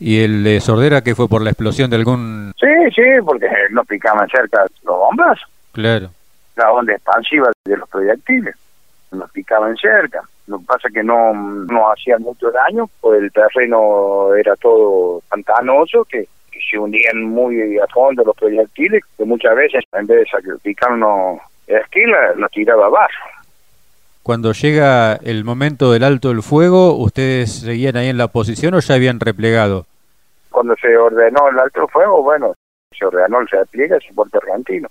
¿Y 0.00 0.22
el 0.22 0.42
de 0.42 0.60
sordera 0.60 1.02
que 1.02 1.14
fue 1.14 1.28
por 1.28 1.40
la 1.42 1.50
explosión 1.50 1.88
de 1.88 1.96
algún...? 1.96 2.52
Sí, 2.58 2.90
sí, 2.94 3.02
porque 3.24 3.48
no 3.70 3.84
picaban 3.84 4.28
cerca 4.28 4.64
los 4.82 4.96
bombas. 4.96 5.38
Claro 5.72 6.10
la 6.56 6.72
onda 6.72 6.92
expansiva 6.92 7.50
de 7.64 7.76
los 7.76 7.88
proyectiles. 7.88 8.54
Nos 9.12 9.30
picaban 9.30 9.76
cerca. 9.76 10.22
Lo 10.46 10.58
que 10.58 10.64
pasa 10.66 10.88
es 10.88 10.94
que 10.94 11.02
no 11.02 11.32
nos 11.32 11.92
hacían 11.92 12.22
mucho 12.22 12.50
daño, 12.50 12.88
pues 13.00 13.22
el 13.22 13.32
terreno 13.32 14.34
era 14.34 14.54
todo 14.56 15.22
pantanoso, 15.28 16.04
que, 16.04 16.28
se 16.70 16.78
unían 16.78 17.24
muy 17.24 17.78
a 17.78 17.86
fondo 17.88 18.22
los 18.24 18.36
proyectiles, 18.36 19.02
que 19.16 19.24
muchas 19.24 19.54
veces 19.54 19.84
en 19.92 20.06
vez 20.06 20.26
de 20.32 20.56
picarnos 20.62 21.40
esquina, 21.66 22.16
nos 22.36 22.50
tiraba 22.50 22.86
abajo. 22.86 23.28
Cuando 24.22 24.52
llega 24.52 25.16
el 25.16 25.44
momento 25.44 25.92
del 25.92 26.02
alto 26.02 26.28
del 26.28 26.42
fuego, 26.42 26.96
¿ustedes 26.96 27.60
seguían 27.60 27.96
ahí 27.96 28.08
en 28.08 28.18
la 28.18 28.28
posición 28.28 28.74
o 28.74 28.80
ya 28.80 28.94
habían 28.94 29.20
replegado? 29.20 29.86
Cuando 30.50 30.74
se 30.76 30.96
ordenó 30.96 31.48
el 31.50 31.58
alto 31.58 31.86
fuego, 31.88 32.22
bueno, 32.22 32.54
se 32.98 33.04
ordenó 33.04 33.40
el 33.40 33.48
repliegue 33.48 33.96
el 33.96 34.14
Puerto 34.14 34.38
Argentino. 34.38 34.88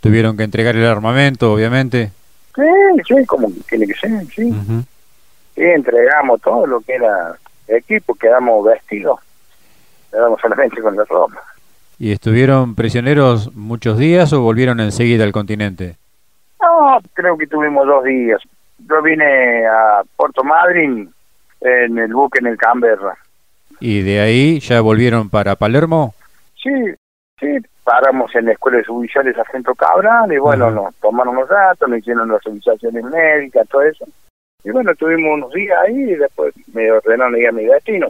Tuvieron 0.00 0.36
que 0.36 0.42
entregar 0.42 0.76
el 0.76 0.84
armamento, 0.84 1.52
obviamente. 1.52 2.10
Sí, 2.54 2.62
sí, 3.06 3.26
como 3.26 3.50
tiene 3.68 3.86
que 3.86 3.94
ser, 3.94 4.10
sí. 4.26 4.52
Sí, 5.54 5.62
entregamos 5.62 6.40
todo 6.42 6.66
lo 6.66 6.80
que 6.80 6.94
era 6.94 7.38
equipo, 7.68 8.14
quedamos 8.14 8.64
vestidos, 8.66 9.18
quedamos 10.10 10.40
solamente 10.40 10.80
con 10.80 10.96
la 10.96 11.04
ropa. 11.04 11.42
¿Y 11.98 12.12
estuvieron 12.12 12.74
prisioneros 12.74 13.54
muchos 13.54 13.98
días 13.98 14.32
o 14.32 14.40
volvieron 14.40 14.80
enseguida 14.80 15.24
al 15.24 15.32
continente? 15.32 15.96
No, 16.60 16.98
creo 17.12 17.36
que 17.36 17.46
tuvimos 17.46 17.86
dos 17.86 18.04
días. 18.04 18.40
Yo 18.78 19.02
vine 19.02 19.66
a 19.66 20.02
Puerto 20.16 20.44
Madryn 20.44 21.12
en 21.60 21.98
el 21.98 22.12
buque 22.12 22.38
en 22.38 22.46
el 22.46 22.56
Canberra. 22.56 23.16
¿Y 23.80 24.02
de 24.02 24.20
ahí 24.20 24.60
ya 24.60 24.80
volvieron 24.80 25.28
para 25.28 25.56
Palermo? 25.56 26.14
Sí, 26.62 26.70
sí, 27.40 27.58
paramos 27.84 28.34
en 28.34 28.46
la 28.46 28.52
Escuela 28.52 28.78
de 28.78 28.84
Suboficiales 28.84 29.36
Sargento 29.36 29.74
Cabral 29.74 30.32
y 30.32 30.38
bueno, 30.38 30.70
nos 30.70 30.94
tomaron 30.96 31.36
los 31.36 31.48
datos, 31.48 31.88
nos 31.88 31.98
hicieron 31.98 32.30
las 32.30 32.42
revisaciones 32.42 33.04
médicas, 33.04 33.68
todo 33.68 33.82
eso. 33.82 34.04
Y 34.64 34.70
bueno, 34.70 34.92
estuvimos 34.92 35.34
unos 35.34 35.52
días 35.52 35.78
ahí 35.86 35.94
y 35.94 36.14
después 36.14 36.54
me 36.72 36.90
ordenaron 36.90 37.38
ir 37.38 37.48
a 37.48 37.52
mi 37.52 37.64
destino. 37.64 38.08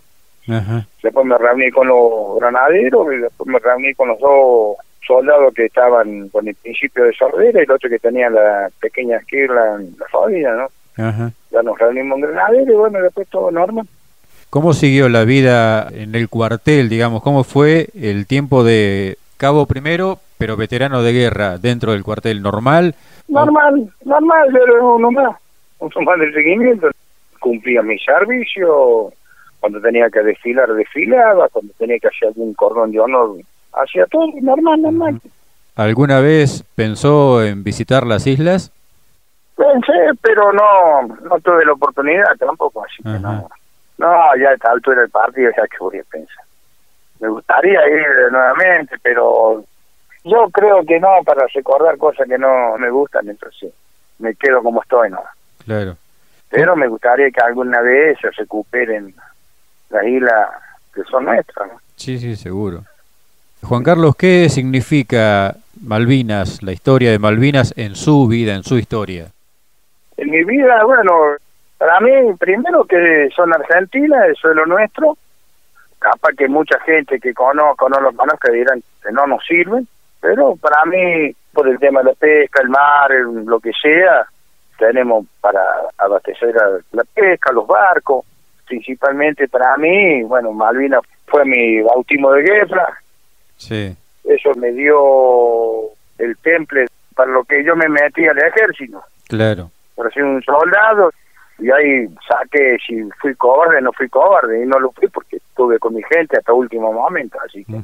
Después 1.03 1.27
me 1.27 1.37
reuní 1.37 1.71
con 1.71 1.89
los 1.89 2.39
granaderos 2.41 3.13
y 3.13 3.17
después 3.19 3.49
me 3.49 3.59
reuní 3.59 3.95
con 3.95 4.09
los 4.09 4.19
dos 4.19 4.77
soldados 5.07 5.55
que 5.55 5.67
estaban 5.67 6.29
con 6.29 6.49
el 6.49 6.55
principio 6.55 7.05
de 7.05 7.13
sordera 7.13 7.61
y 7.61 7.65
el 7.65 7.71
otro 7.71 7.89
que 7.89 7.99
tenía 7.99 8.31
la 8.31 8.69
pequeña 8.81 9.19
esquirla 9.19 9.77
en 9.77 9.95
la 9.99 10.07
familia, 10.07 10.53
¿no? 10.55 10.69
Ya 11.51 11.63
nos 11.63 11.79
reunimos 11.79 12.19
en 12.19 12.23
granadero 12.23 12.73
y 12.73 12.77
bueno, 12.77 13.01
después 13.01 13.29
todo 13.29 13.51
normal. 13.51 13.87
¿Cómo 14.51 14.73
siguió 14.73 15.09
la 15.09 15.25
vida 15.25 15.89
en 15.93 16.15
el 16.15 16.29
cuartel, 16.29 16.89
digamos? 16.89 17.23
¿Cómo 17.23 17.45
fue 17.45 17.89
el 17.95 18.27
tiempo 18.27 18.65
de 18.65 19.17
cabo 19.39 19.67
primero, 19.67 20.19
pero 20.37 20.57
veterano 20.57 21.03
de 21.03 21.13
guerra 21.13 21.57
dentro 21.57 21.93
del 21.93 22.05
cuartel 22.05 22.43
normal. 22.43 22.95
Normal, 23.29 23.89
normal, 24.05 24.49
pero 24.53 24.97
uno 24.97 25.11
más, 25.11 25.37
uno 25.79 26.01
más 26.05 26.19
del 26.19 26.35
seguimiento. 26.35 26.91
cumplía 27.41 27.83
mi 27.83 27.99
servicio, 27.99 29.13
cuando 29.61 29.81
tenía 29.81 30.09
que 30.11 30.23
desfilar, 30.23 30.73
desfilaba, 30.73 31.49
cuando 31.49 31.73
tenía 31.79 31.99
que 31.99 32.09
hacer 32.09 32.29
algún 32.29 32.55
cordón 32.55 32.93
de 32.93 33.01
honor, 33.01 33.37
hacía 33.73 34.07
todo 34.07 34.27
normal, 34.41 34.83
normal. 34.83 35.21
¿Alguna 35.77 36.21
vez 36.21 36.65
pensó 36.75 37.43
en 37.45 37.63
visitar 37.63 38.07
las 38.07 38.27
islas? 38.27 38.73
Pensé, 39.57 39.93
pero 40.23 40.53
no, 40.53 41.03
no 41.03 41.41
tuve 41.41 41.65
la 41.65 41.73
oportunidad 41.73 42.37
tampoco, 42.39 42.85
así 42.85 43.03
que 43.03 43.19
no. 43.19 43.49
No, 43.99 44.37
ya 44.41 44.51
a 44.51 44.55
esta 44.55 44.71
altura 44.71 45.01
del 45.01 45.11
partido 45.11 45.51
ya 45.57 45.67
que 45.67 45.77
voy 45.81 45.99
a 45.99 46.05
pensar. 46.05 46.45
Me 47.21 47.29
gustaría 47.29 47.81
ir 47.89 48.07
nuevamente, 48.31 48.97
pero 49.03 49.65
yo 50.23 50.49
creo 50.53 50.85
que 50.87 51.01
no, 51.01 51.09
para 51.25 51.47
recordar 51.53 51.99
cosas 51.99 52.29
que 52.29 52.39
no 52.39 52.79
me 52.79 52.91
gustan, 52.91 53.29
entonces 53.29 53.73
me 54.21 54.35
quedo 54.37 54.63
como 54.63 54.83
estoy, 54.83 55.11
¿no? 55.11 55.21
Claro. 55.65 55.97
Pero 56.49 56.77
me 56.77 56.87
gustaría 56.87 57.31
que 57.31 57.41
alguna 57.41 57.81
vez 57.81 58.19
se 58.21 58.31
recuperen 58.31 59.15
las 59.91 60.07
islas 60.07 60.49
que 60.95 61.03
son 61.05 61.25
nuestras, 61.25 61.69
¿no? 61.69 61.81
Sí, 61.97 62.19
sí, 62.19 62.37
seguro. 62.37 62.83
Juan 63.63 63.83
Carlos, 63.83 64.15
¿qué 64.17 64.49
significa 64.49 65.57
Malvinas, 65.83 66.63
la 66.63 66.73
historia 66.73 67.11
de 67.11 67.19
Malvinas 67.19 67.75
en 67.77 67.97
su 67.97 68.29
vida, 68.29 68.55
en 68.55 68.63
su 68.63 68.77
historia? 68.77 69.27
En 70.17 70.31
mi 70.31 70.45
vida, 70.45 70.85
bueno, 70.85 71.13
para 71.77 72.01
mí, 72.01 72.11
primero 72.39 72.85
que 72.85 73.29
son 73.35 73.53
argentinas, 73.53 74.27
el 74.29 74.37
suelo 74.37 74.67
nuestro, 74.67 75.17
capaz 75.99 76.31
que 76.37 76.49
mucha 76.49 76.79
gente 76.81 77.19
que 77.19 77.35
conozco 77.35 77.89
no 77.89 78.01
lo 78.01 78.13
conozca 78.13 78.51
dirán 78.53 78.83
que 79.03 79.13
no 79.13 79.27
nos 79.27 79.45
sirven, 79.45 79.87
pero 80.21 80.57
para 80.57 80.85
mí, 80.85 81.35
por 81.53 81.69
el 81.69 81.79
tema 81.79 82.01
de 82.01 82.07
la 82.07 82.15
pesca, 82.15 82.63
el 82.63 82.69
mar, 82.69 83.11
lo 83.11 83.61
que 83.61 83.73
sea, 83.81 84.27
tenemos 84.79 85.27
para 85.41 85.61
abastecer 85.99 86.57
a 86.59 86.79
la 86.93 87.05
pesca, 87.15 87.53
los 87.53 87.67
barcos, 87.67 88.25
principalmente 88.69 89.49
para 89.49 89.77
mí, 89.77 90.23
bueno, 90.25 90.53
Malvinas 90.53 91.01
fue 91.27 91.45
mi 91.45 91.81
bautismo 91.83 92.33
de 92.33 92.43
guerra, 92.43 92.99
sí. 93.57 93.97
eso 94.25 94.51
me 94.57 94.73
dio 94.73 95.91
el 96.19 96.37
temple 96.39 96.87
para 97.15 97.31
lo 97.31 97.45
que 97.45 97.65
yo 97.65 97.75
me 97.75 97.89
metí 97.89 98.27
al 98.27 98.39
ejército. 98.39 99.03
Claro. 99.29 99.71
Para 99.97 100.11
ser 100.11 100.25
un 100.25 100.43
soldado, 100.43 101.11
y 101.59 101.71
ahí 101.71 102.09
saqué 102.27 102.77
si 102.87 103.03
fui 103.21 103.35
cobarde 103.35 103.81
no 103.81 103.93
fui 103.93 104.09
cobarde 104.09 104.63
y 104.63 104.67
no 104.67 104.79
lo 104.79 104.93
fui 104.93 105.09
porque 105.09 105.39
estuve 105.39 105.79
con 105.81 105.95
mi 105.95 106.03
gente 106.05 106.39
hasta 106.39 106.53
último 106.53 106.93
momento 106.93 107.37
así 107.45 107.65
que 107.65 107.81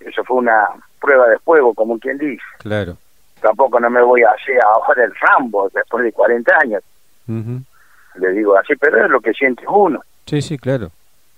eso 0.00 0.22
fue 0.24 0.36
una 0.36 0.68
prueba 1.00 1.26
de 1.28 1.38
fuego 1.38 1.74
como 1.74 1.98
quien 1.98 2.18
dice. 2.18 2.42
Claro. 2.58 2.96
Tampoco 3.40 3.80
no 3.80 3.88
me 3.88 4.02
voy 4.02 4.22
a 4.22 4.30
hacer 4.30 4.60
ahora 4.62 5.04
el 5.04 5.14
Rambo 5.14 5.70
después 5.74 6.04
de 6.04 6.12
40 6.12 6.54
años. 6.62 6.82
Le 7.26 8.32
digo 8.32 8.56
así 8.58 8.74
pero 8.76 9.04
es 9.04 9.10
lo 9.10 9.20
que 9.20 9.32
siente 9.32 9.64
uno 9.66 10.02
sí 10.28 10.42
sí 10.42 10.58
claro 10.58 10.90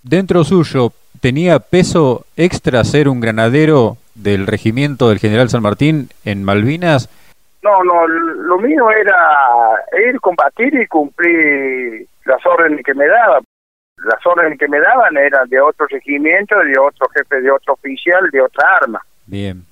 dentro 0.03 0.45
suyo 0.45 0.93
tenía 1.21 1.59
peso 1.59 2.27
extra 2.37 2.85
ser 2.85 3.09
un 3.09 3.21
granadero 3.21 3.97
del 4.15 4.47
regimiento 4.47 5.09
del 5.09 5.19
general 5.19 5.49
San 5.49 5.63
Martín 5.63 6.11
en 6.25 6.45
Malvinas 6.45 7.09
no, 7.63 7.85
no, 7.85 8.07
lo 8.07 8.59
mío 8.59 8.91
era 8.91 10.09
ir, 10.09 10.19
combatir 10.21 10.75
y 10.75 10.87
cumplir 10.87 12.07
las 12.25 12.45
órdenes 12.47 12.85
que 12.85 12.95
me 12.95 13.07
daban. 13.07 13.43
Las 13.99 14.27
órdenes 14.27 14.59
que 14.59 14.69
me 14.69 14.81
daban 14.81 15.15
eran 15.19 15.47
de 15.49 15.61
otro 15.61 15.87
regimiento, 15.87 16.59
de 16.59 16.79
otro 16.79 17.07
jefe, 17.09 17.43
de 17.43 17.51
otro 17.51 17.75
oficial, 17.75 18.31
de 18.31 18.41
otra 18.41 18.77
arma. 18.81 19.01
Bien. 19.27 19.63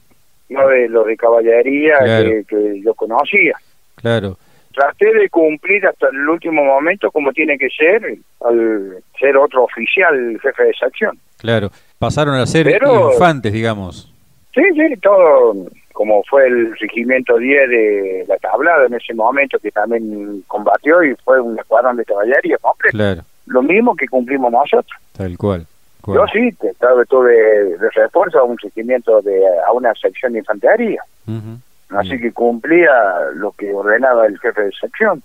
No 0.51 0.69
de 0.69 0.89
lo 0.89 1.05
de 1.05 1.17
caballería 1.17 1.99
que, 2.47 2.81
yo 2.83 2.95
conocía. 2.95 3.57
Claro. 3.97 4.37
Traté 4.79 5.13
de 5.13 5.29
cumplir 5.29 5.85
hasta 5.87 6.09
el 6.09 6.29
último 6.29 6.65
momento 6.65 7.11
como 7.11 7.33
tiene 7.33 7.59
que 7.59 7.69
ser 7.69 8.17
al 8.45 9.03
ser 9.19 9.37
otro 9.37 9.65
oficial, 9.65 10.39
jefe 10.41 10.63
de 10.63 10.75
sección. 10.75 11.19
Claro. 11.39 11.71
Pasaron 11.99 12.37
a 12.37 12.47
ser 12.47 12.81
infantes, 13.13 13.53
digamos. 13.53 14.13
Sí, 14.55 14.63
sí, 14.75 14.97
todo 15.03 15.67
como 15.99 16.23
fue 16.31 16.47
el 16.47 16.79
regimiento 16.79 17.37
10 17.37 17.69
de 17.69 18.25
la 18.29 18.37
tablada 18.37 18.87
en 18.87 18.95
ese 18.95 19.13
momento 19.15 19.59
que 19.59 19.73
también 19.73 20.45
combatió 20.47 21.03
y 21.03 21.13
fue 21.25 21.41
un 21.41 21.59
escuadrón 21.59 21.97
de 21.97 22.05
caballería 22.05 22.57
Claro. 22.91 23.23
Lo 23.47 23.63
mismo 23.63 23.97
que 23.97 24.07
cumplimos 24.07 24.53
nosotros. 24.53 24.97
Tal 25.17 25.37
cual. 25.37 25.67
Yo 26.07 26.25
sí, 26.33 26.55
estaba 26.63 27.05
tuve 27.05 27.33
de 27.33 27.91
refuerzo 27.91 28.39
a 28.39 28.45
un 28.45 28.57
regimiento 28.59 29.21
de 29.23 29.43
a 29.67 29.73
una 29.73 29.93
sección 29.95 30.35
de 30.35 30.39
infantería. 30.39 31.03
Así 31.91 32.21
que 32.21 32.33
cumplía 32.33 32.93
lo 33.35 33.53
que 33.53 33.73
ordenaba 33.73 34.27
el 34.27 34.39
jefe 34.39 34.63
de 34.63 34.73
sección. 34.73 35.23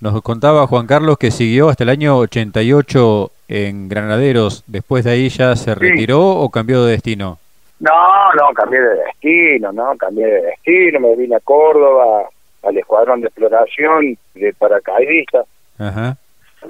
Nos 0.00 0.20
contaba 0.22 0.66
Juan 0.66 0.86
Carlos 0.86 1.18
que 1.18 1.30
siguió 1.30 1.68
hasta 1.68 1.84
el 1.84 1.90
año 1.90 2.18
88 2.18 3.30
en 3.48 3.88
Granaderos. 3.88 4.64
Después 4.66 5.04
de 5.04 5.12
ahí 5.12 5.28
ya 5.28 5.56
se 5.56 5.74
retiró 5.74 6.22
o 6.22 6.50
cambió 6.50 6.84
de 6.84 6.92
destino. 6.92 7.38
No, 7.80 8.32
no, 8.34 8.52
cambié 8.54 8.80
de 8.80 8.94
destino, 9.04 9.72
no, 9.72 9.96
cambié 9.96 10.26
de 10.26 10.42
destino, 10.42 11.00
me 11.00 11.14
vine 11.16 11.36
a 11.36 11.40
Córdoba, 11.40 12.28
al 12.62 12.76
escuadrón 12.76 13.20
de 13.20 13.28
exploración 13.28 14.16
de 14.34 14.54
paracaidistas. 14.54 15.46
Ajá. 15.78 16.16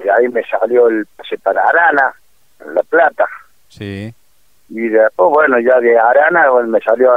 Y 0.03 0.09
ahí 0.09 0.27
me 0.29 0.43
salió 0.43 0.87
el 0.87 1.05
pase 1.15 1.37
para 1.37 1.63
Arana, 1.63 2.13
en 2.59 2.75
La 2.75 2.83
Plata. 2.83 3.25
Sí. 3.69 4.13
Y 4.69 4.87
después, 4.89 5.29
bueno, 5.31 5.59
ya 5.59 5.79
de 5.79 5.97
Arana 5.97 6.45
me 6.65 6.79
salió 6.81 7.09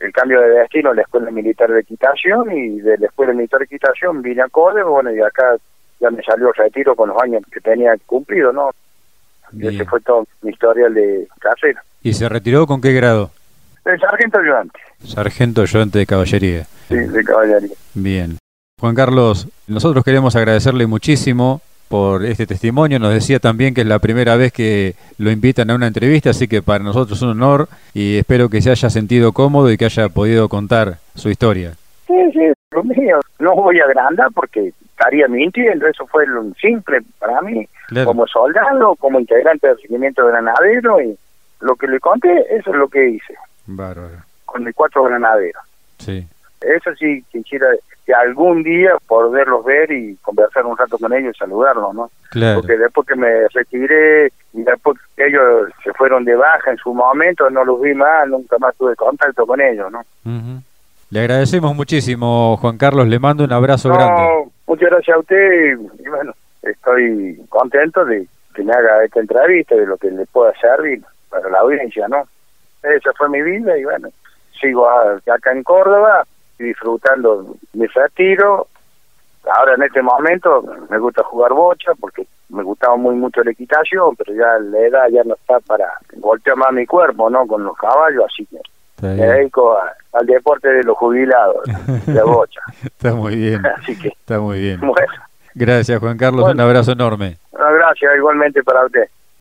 el 0.00 0.12
cambio 0.12 0.40
de 0.40 0.48
destino 0.50 0.90
a 0.90 0.94
la 0.94 1.02
Escuela 1.02 1.30
Militar 1.30 1.70
de 1.70 1.80
Equitación 1.80 2.50
y 2.56 2.80
de 2.80 2.98
la 2.98 3.06
Escuela 3.06 3.32
Militar 3.32 3.60
de 3.60 3.64
Equitación 3.66 4.22
vine 4.22 4.42
a 4.42 4.48
Córdoba, 4.48 4.90
bueno, 4.90 5.12
y 5.12 5.20
acá 5.20 5.56
ya 6.00 6.10
me 6.10 6.22
salió 6.22 6.48
el 6.48 6.54
retiro 6.54 6.94
con 6.94 7.08
los 7.08 7.20
años 7.20 7.42
que 7.52 7.60
tenía 7.60 7.94
cumplido, 8.06 8.52
¿no? 8.52 8.70
Y 9.52 9.66
ese 9.66 9.84
fue 9.84 10.00
todo 10.00 10.26
mi 10.42 10.50
historial 10.50 10.94
de 10.94 11.26
casero. 11.40 11.80
¿Y 12.02 12.12
se 12.12 12.28
retiró 12.28 12.66
con 12.66 12.80
qué 12.80 12.92
grado? 12.92 13.30
El 13.84 13.98
sargento 13.98 14.38
ayudante. 14.38 14.78
Sargento 15.04 15.62
ayudante 15.62 15.98
de 15.98 16.06
caballería. 16.06 16.64
Sí, 16.88 16.96
de 16.96 17.24
caballería. 17.24 17.74
Bien. 17.94 18.38
Juan 18.78 18.94
Carlos, 18.94 19.48
nosotros 19.66 20.04
queremos 20.04 20.36
agradecerle 20.36 20.86
muchísimo 20.86 21.62
por 21.88 22.24
este 22.24 22.46
testimonio. 22.46 22.98
Nos 22.98 23.12
decía 23.12 23.38
también 23.38 23.74
que 23.74 23.80
es 23.80 23.86
la 23.86 23.98
primera 23.98 24.36
vez 24.36 24.52
que 24.52 24.94
lo 25.18 25.30
invitan 25.30 25.70
a 25.70 25.74
una 25.74 25.86
entrevista, 25.86 26.30
así 26.30 26.46
que 26.46 26.62
para 26.62 26.84
nosotros 26.84 27.18
es 27.18 27.22
un 27.22 27.30
honor 27.30 27.68
y 27.94 28.18
espero 28.18 28.48
que 28.48 28.60
se 28.60 28.70
haya 28.70 28.90
sentido 28.90 29.32
cómodo 29.32 29.70
y 29.70 29.76
que 29.76 29.86
haya 29.86 30.08
podido 30.08 30.48
contar 30.48 30.98
su 31.14 31.30
historia. 31.30 31.72
Sí, 32.06 32.14
sí, 32.32 32.52
lo 32.70 32.84
mío. 32.84 33.18
No 33.38 33.54
voy 33.54 33.80
a 33.80 33.84
agrandar 33.84 34.28
porque 34.34 34.72
estaría 34.90 35.28
mintiendo, 35.28 35.86
eso 35.86 36.06
fue 36.06 36.26
lo 36.26 36.44
simple 36.60 36.98
para 37.18 37.40
mí, 37.42 37.68
como 38.04 38.26
soldado, 38.26 38.94
como 38.96 39.20
integrante 39.20 39.68
del 39.68 39.78
seguimiento 39.78 40.26
granadero 40.26 41.00
y 41.00 41.16
lo 41.60 41.76
que 41.76 41.86
le 41.86 42.00
conté, 42.00 42.30
eso 42.50 42.70
es 42.70 42.76
lo 42.76 42.88
que 42.88 43.10
hice. 43.10 43.34
Bárbaro. 43.66 44.22
Con 44.44 44.64
mis 44.64 44.74
cuatro 44.74 45.04
granaderos. 45.04 45.62
Sí. 45.98 46.26
Eso 46.60 46.94
sí 46.96 47.24
quisiera 47.30 47.68
que 48.04 48.14
algún 48.14 48.62
día 48.62 48.92
poderlos 49.06 49.64
ver 49.64 49.92
y 49.92 50.16
conversar 50.22 50.66
un 50.66 50.76
rato 50.76 50.98
con 50.98 51.12
ellos 51.12 51.34
y 51.36 51.38
saludarlos, 51.38 51.94
¿no? 51.94 52.10
Claro. 52.30 52.60
Porque 52.60 52.76
después 52.76 53.06
que 53.06 53.16
me 53.16 53.46
retiré 53.48 54.32
y 54.54 54.62
después 54.62 54.98
que 55.14 55.26
ellos 55.26 55.70
se 55.84 55.92
fueron 55.92 56.24
de 56.24 56.34
baja 56.34 56.70
en 56.70 56.78
su 56.78 56.92
momento, 56.94 57.48
no 57.50 57.64
los 57.64 57.80
vi 57.80 57.94
más, 57.94 58.26
nunca 58.28 58.56
más 58.58 58.74
tuve 58.76 58.96
contacto 58.96 59.46
con 59.46 59.60
ellos, 59.60 59.92
¿no? 59.92 60.02
Le 61.10 61.20
agradecemos 61.20 61.74
muchísimo, 61.74 62.56
Juan 62.58 62.76
Carlos, 62.76 63.06
le 63.08 63.18
mando 63.18 63.44
un 63.44 63.52
abrazo 63.52 63.90
grande. 63.90 64.50
Muchas 64.66 64.90
gracias 64.90 65.16
a 65.16 65.20
usted 65.20 65.78
y 65.98 66.08
bueno, 66.08 66.32
estoy 66.62 67.40
contento 67.48 68.04
de 68.04 68.26
que 68.54 68.62
me 68.62 68.72
haga 68.72 69.04
esta 69.04 69.20
entrevista, 69.20 69.74
de 69.74 69.86
lo 69.86 69.96
que 69.96 70.10
le 70.10 70.26
pueda 70.26 70.52
servir 70.60 71.02
para 71.30 71.48
la 71.48 71.58
audiencia, 71.58 72.08
¿no? 72.08 72.24
Esa 72.82 73.12
fue 73.16 73.28
mi 73.28 73.42
vida 73.42 73.76
y 73.78 73.84
bueno, 73.84 74.08
sigo 74.60 74.88
acá 74.88 75.52
en 75.52 75.62
Córdoba 75.62 76.26
disfrutando 76.58 77.56
mi 77.74 77.86
retiro. 77.86 78.66
Ahora 79.50 79.74
en 79.74 79.82
este 79.82 80.02
momento 80.02 80.62
me 80.90 80.98
gusta 80.98 81.22
jugar 81.24 81.52
bocha 81.52 81.92
porque 81.98 82.26
me 82.50 82.62
gustaba 82.62 82.96
muy 82.96 83.14
mucho 83.14 83.42
la 83.42 83.50
equitación, 83.50 84.14
pero 84.16 84.34
ya 84.34 84.58
la 84.58 84.78
edad 84.78 85.08
ya 85.10 85.22
no 85.24 85.34
está 85.34 85.60
para 85.60 85.86
golpear 86.16 86.56
más 86.56 86.72
mi 86.72 86.86
cuerpo, 86.86 87.30
¿no? 87.30 87.46
Con 87.46 87.64
los 87.64 87.76
caballos, 87.76 88.24
así 88.26 88.46
que 88.46 88.58
me 89.00 89.14
dedico 89.14 89.78
al 90.12 90.26
deporte 90.26 90.68
de 90.68 90.82
los 90.82 90.96
jubilados, 90.96 91.62
de 92.06 92.22
bocha. 92.22 92.60
está 92.84 93.14
muy 93.14 93.36
bien. 93.36 93.64
Así 93.76 93.96
que, 93.96 94.08
está 94.08 94.40
muy 94.40 94.58
bien. 94.58 94.80
Gracias, 95.54 96.00
Juan 96.00 96.16
Carlos. 96.16 96.52
un 96.52 96.60
abrazo 96.60 96.92
enorme. 96.92 97.36
Gracias, 97.52 98.16
igualmente 98.16 98.62
para 98.62 98.84
usted. 98.86 99.08